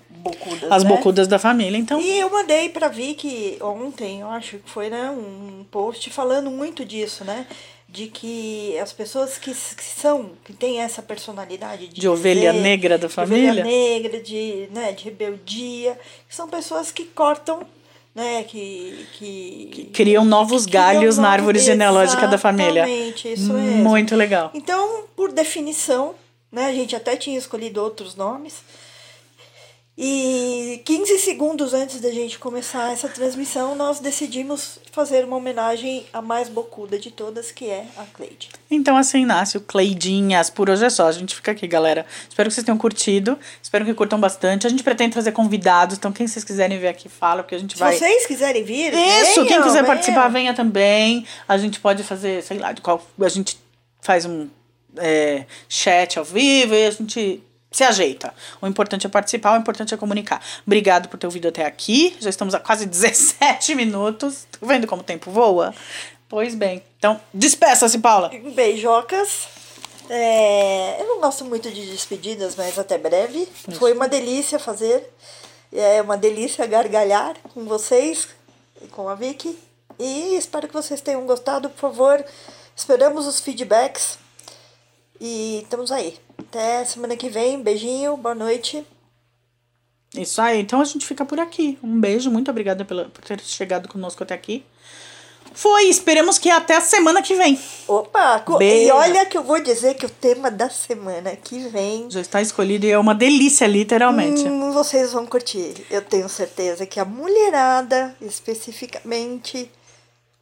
bocudas, 0.09 0.71
as 0.71 0.83
né? 0.83 0.89
bocudas 0.89 1.27
da 1.27 1.39
família, 1.39 1.77
então... 1.77 2.00
E 2.00 2.19
eu 2.19 2.29
mandei 2.29 2.69
pra 2.69 2.88
Vicky 2.88 3.57
ontem, 3.62 4.21
eu 4.21 4.29
acho 4.29 4.57
que 4.57 4.69
foi, 4.69 4.89
né, 4.89 5.09
um 5.09 5.65
post 5.71 6.09
falando 6.12 6.51
muito 6.51 6.86
disso, 6.86 7.24
né? 7.24 7.48
De 7.91 8.05
que 8.08 8.77
as 8.77 8.93
pessoas 8.93 9.38
que, 9.39 9.51
que 9.51 9.84
são, 9.84 10.31
que 10.46 10.53
têm 10.53 10.79
essa 10.79 11.01
personalidade 11.01 11.88
de, 11.88 12.00
De 12.00 12.08
ovelha 12.08 12.51
dizer, 12.51 12.62
negra 12.63 12.98
da 13.00 13.08
de 13.08 13.13
família? 13.13 13.50
ovelha 13.50 13.63
negra, 13.63 14.22
de, 14.22 14.67
né, 14.72 14.91
de 14.91 15.05
rebeldia, 15.05 15.98
são 16.29 16.48
pessoas 16.48 16.91
que 16.91 17.05
cortam, 17.05 17.62
né, 18.13 18.43
que... 18.43 19.08
que, 19.17 19.89
Criam 19.91 20.24
novos 20.24 20.67
criam 20.67 20.84
galhos 20.84 21.17
na 21.17 21.24
novos- 21.24 21.34
árvore 21.39 21.60
genealógica 21.60 22.27
da 22.27 22.38
família. 22.38 22.84
Exatamente, 22.88 23.34
isso 23.34 23.53
mesmo. 23.53 23.84
Muito 23.84 24.15
legal. 24.15 24.51
Então, 24.53 25.05
por 25.15 25.31
definição, 25.31 26.13
né, 26.51 26.67
a 26.67 26.74
gente 26.74 26.96
até 26.96 27.15
tinha 27.15 27.39
escolhido 27.39 27.81
outros 27.81 28.15
nomes. 28.15 28.62
E 30.01 30.82
15 30.86 31.20
segundos 31.20 31.74
antes 31.74 32.00
da 32.00 32.10
gente 32.10 32.39
começar 32.39 32.94
essa 32.94 33.10
transmissão, 33.10 33.75
nós 33.75 34.00
decidimos 34.00 34.79
fazer 34.94 35.25
uma 35.25 35.36
homenagem 35.36 36.06
à 36.13 36.22
mais 36.22 36.48
bocuda 36.48 36.98
de 36.98 37.12
todas, 37.12 37.51
que 37.51 37.65
é 37.65 37.86
a 37.98 38.06
Cleide. 38.06 38.48
Então 38.72 38.96
assim 38.96 39.25
nasce 39.25 39.58
o 39.58 39.62
Cleidinhas. 39.62 40.50
Por 40.50 40.70
hoje 40.70 40.86
é 40.86 40.89
só. 40.89 41.06
A 41.06 41.12
gente 41.12 41.36
fica 41.36 41.51
aqui, 41.51 41.68
galera. 41.68 42.06
Espero 42.29 42.48
que 42.48 42.56
vocês 42.56 42.63
tenham 42.63 42.77
curtido. 42.77 43.38
Espero 43.62 43.84
que 43.84 43.94
curtam 43.94 44.18
bastante. 44.18 44.65
A 44.65 44.70
gente 44.70 44.84
pretende 44.84 45.12
trazer 45.12 45.34
convidados. 45.34 45.98
Então, 45.98 46.13
quem 46.13 46.25
vocês 46.25 46.46
quiserem 46.46 46.79
ver 46.79 46.88
aqui, 46.88 47.10
fala, 47.10 47.44
porque 47.44 47.56
a 47.56 47.60
gente 47.60 47.74
Se 47.74 47.79
vai. 47.79 47.98
vocês 47.98 48.25
quiserem 48.25 48.63
vir, 48.63 48.94
Isso! 48.94 49.34
quem 49.34 49.48
venham, 49.48 49.63
quiser 49.63 49.82
venham. 49.82 49.86
participar, 49.86 50.29
venha 50.29 50.53
também. 50.53 51.25
A 51.46 51.58
gente 51.58 51.77
pode 51.77 52.03
fazer, 52.03 52.41
sei 52.41 52.58
lá, 52.58 52.72
de 52.72 52.79
qual. 52.79 53.06
A 53.20 53.27
gente 53.27 53.60
faz 54.00 54.24
um 54.24 54.48
é, 54.96 55.46
chat 55.68 56.18
ao 56.18 56.24
vivo 56.24 56.74
e 56.74 56.86
a 56.86 56.91
gente 56.91 57.44
se 57.71 57.83
ajeita. 57.83 58.33
O 58.61 58.67
importante 58.67 59.05
é 59.05 59.09
participar, 59.09 59.53
o 59.53 59.59
importante 59.59 59.93
é 59.93 59.97
comunicar. 59.97 60.41
Obrigado 60.65 61.07
por 61.07 61.17
ter 61.17 61.27
ouvido 61.27 61.47
até 61.47 61.65
aqui. 61.65 62.15
Já 62.19 62.29
estamos 62.29 62.53
a 62.55 62.59
quase 62.59 62.85
17 62.88 63.75
minutos. 63.75 64.47
Tá 64.51 64.59
vendo 64.61 64.88
como 64.88 65.01
o 65.01 65.05
tempo 65.05 65.31
voa? 65.31 65.73
Pois 66.27 66.55
bem. 66.55 66.83
Então, 66.97 67.19
despeça-se, 67.33 67.99
Paula. 67.99 68.29
Beijocas. 68.53 69.47
É, 70.09 71.01
eu 71.01 71.07
não 71.07 71.21
gosto 71.21 71.45
muito 71.45 71.69
de 71.71 71.85
despedidas, 71.91 72.55
mas 72.55 72.77
até 72.79 72.97
breve. 72.97 73.47
Foi 73.77 73.93
uma 73.93 74.07
delícia 74.07 74.57
fazer. 74.57 75.07
É 75.71 76.01
uma 76.01 76.17
delícia 76.17 76.65
gargalhar 76.65 77.35
com 77.53 77.65
vocês, 77.65 78.27
e 78.81 78.88
com 78.88 79.07
a 79.07 79.15
Vicky. 79.15 79.57
E 79.99 80.35
espero 80.35 80.67
que 80.67 80.73
vocês 80.73 81.01
tenham 81.01 81.25
gostado. 81.25 81.69
Por 81.69 81.79
favor, 81.79 82.25
esperamos 82.75 83.27
os 83.27 83.39
feedbacks. 83.39 84.17
E 85.19 85.62
estamos 85.63 85.91
aí. 85.91 86.17
Até 86.49 86.83
semana 86.83 87.15
que 87.15 87.29
vem. 87.29 87.62
Beijinho, 87.62 88.17
boa 88.17 88.33
noite. 88.33 88.83
Isso 90.15 90.41
aí, 90.41 90.59
então 90.59 90.81
a 90.81 90.83
gente 90.83 91.05
fica 91.05 91.23
por 91.23 91.39
aqui. 91.39 91.77
Um 91.83 91.99
beijo, 91.99 92.31
muito 92.31 92.49
obrigada 92.49 92.83
pela, 92.83 93.05
por 93.05 93.23
ter 93.23 93.39
chegado 93.39 93.88
conosco 93.88 94.23
até 94.23 94.33
aqui. 94.33 94.65
Foi, 95.53 95.83
esperemos 95.83 96.39
que 96.39 96.49
até 96.49 96.75
a 96.75 96.81
semana 96.81 97.21
que 97.21 97.35
vem. 97.35 97.59
Opa! 97.88 98.43
Beijo. 98.57 98.88
E 98.88 98.91
olha 98.91 99.27
que 99.27 99.38
eu 99.38 99.43
vou 99.43 99.62
dizer 99.62 99.93
que 99.93 100.07
o 100.07 100.09
tema 100.09 100.49
da 100.49 100.71
semana 100.71 101.35
que 101.35 101.59
vem 101.67 102.09
Já 102.09 102.21
está 102.21 102.41
escolhido 102.41 102.88
e 102.88 102.89
é 102.89 102.97
uma 102.97 103.13
delícia, 103.13 103.67
literalmente. 103.67 104.41
Hum, 104.41 104.71
vocês 104.71 105.13
vão 105.13 105.27
curtir. 105.27 105.85
Eu 105.91 106.01
tenho 106.01 106.27
certeza 106.27 106.83
que 106.88 106.99
a 106.99 107.05
mulherada, 107.05 108.15
especificamente, 108.19 109.69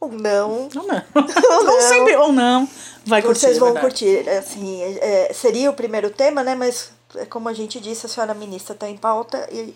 ou 0.00 0.12
não, 0.12 0.68
Ou 0.74 0.82
não. 0.86 1.02
Ou 1.14 1.64
não. 1.64 1.80
sempre, 1.80 2.16
ou 2.16 2.32
não. 2.32 2.68
Vai 3.04 3.22
curtir. 3.22 3.40
vocês 3.40 3.56
é 3.56 3.60
vão 3.60 3.72
verdade. 3.72 3.86
curtir. 3.86 4.28
Assim, 4.28 4.82
é, 4.82 5.32
seria 5.34 5.70
o 5.70 5.74
primeiro 5.74 6.10
tema, 6.10 6.42
né? 6.44 6.54
Mas, 6.54 6.90
é 7.16 7.24
como 7.24 7.48
a 7.48 7.52
gente 7.54 7.80
disse, 7.80 8.06
a 8.06 8.08
senhora 8.08 8.34
ministra 8.34 8.74
está 8.74 8.88
em 8.88 8.96
pauta 8.96 9.48
e 9.50 9.74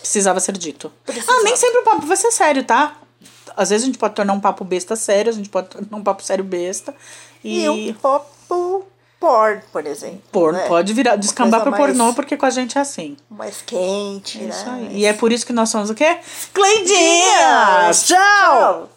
Precisava 0.00 0.40
ser 0.40 0.52
dito. 0.58 0.90
Precisava. 1.04 1.38
Ah, 1.38 1.42
nem 1.44 1.54
sempre 1.56 1.78
o 1.78 1.84
papo 1.84 2.04
vai 2.06 2.16
ser 2.16 2.32
sério, 2.32 2.64
tá? 2.64 2.96
Às 3.56 3.70
vezes 3.70 3.84
a 3.84 3.86
gente 3.86 3.98
pode 3.98 4.14
tornar 4.14 4.32
um 4.32 4.40
papo 4.40 4.64
besta 4.64 4.96
sério, 4.96 5.30
a 5.30 5.34
gente 5.34 5.48
pode 5.48 5.68
tornar 5.68 5.96
um 5.96 6.02
papo 6.02 6.22
sério 6.24 6.42
besta. 6.42 6.92
E, 7.44 7.64
E 7.64 7.68
um 7.68 7.94
papo 7.94 8.84
porn, 9.20 9.60
por 9.70 9.86
exemplo. 9.86 10.20
porno 10.32 10.58
né? 10.58 10.66
pode 10.66 10.92
virar, 10.92 11.14
descambar 11.14 11.62
pro 11.62 11.72
pornô, 11.72 12.12
porque 12.14 12.36
com 12.36 12.46
a 12.46 12.50
gente 12.50 12.76
é 12.76 12.80
assim. 12.80 13.16
Mais 13.30 13.62
quente, 13.64 14.40
É 14.42 14.48
isso 14.48 14.64
né? 14.66 14.72
aí. 14.74 14.82
Mais- 14.86 14.96
E 14.96 15.04
é 15.06 15.12
por 15.12 15.30
isso 15.32 15.46
que 15.46 15.52
nós 15.52 15.68
somos 15.68 15.88
o 15.90 15.94
quê? 15.94 16.18
Cleidinhas! 16.52 18.06
Tchau! 18.06 18.16
Tchau! 18.18 18.90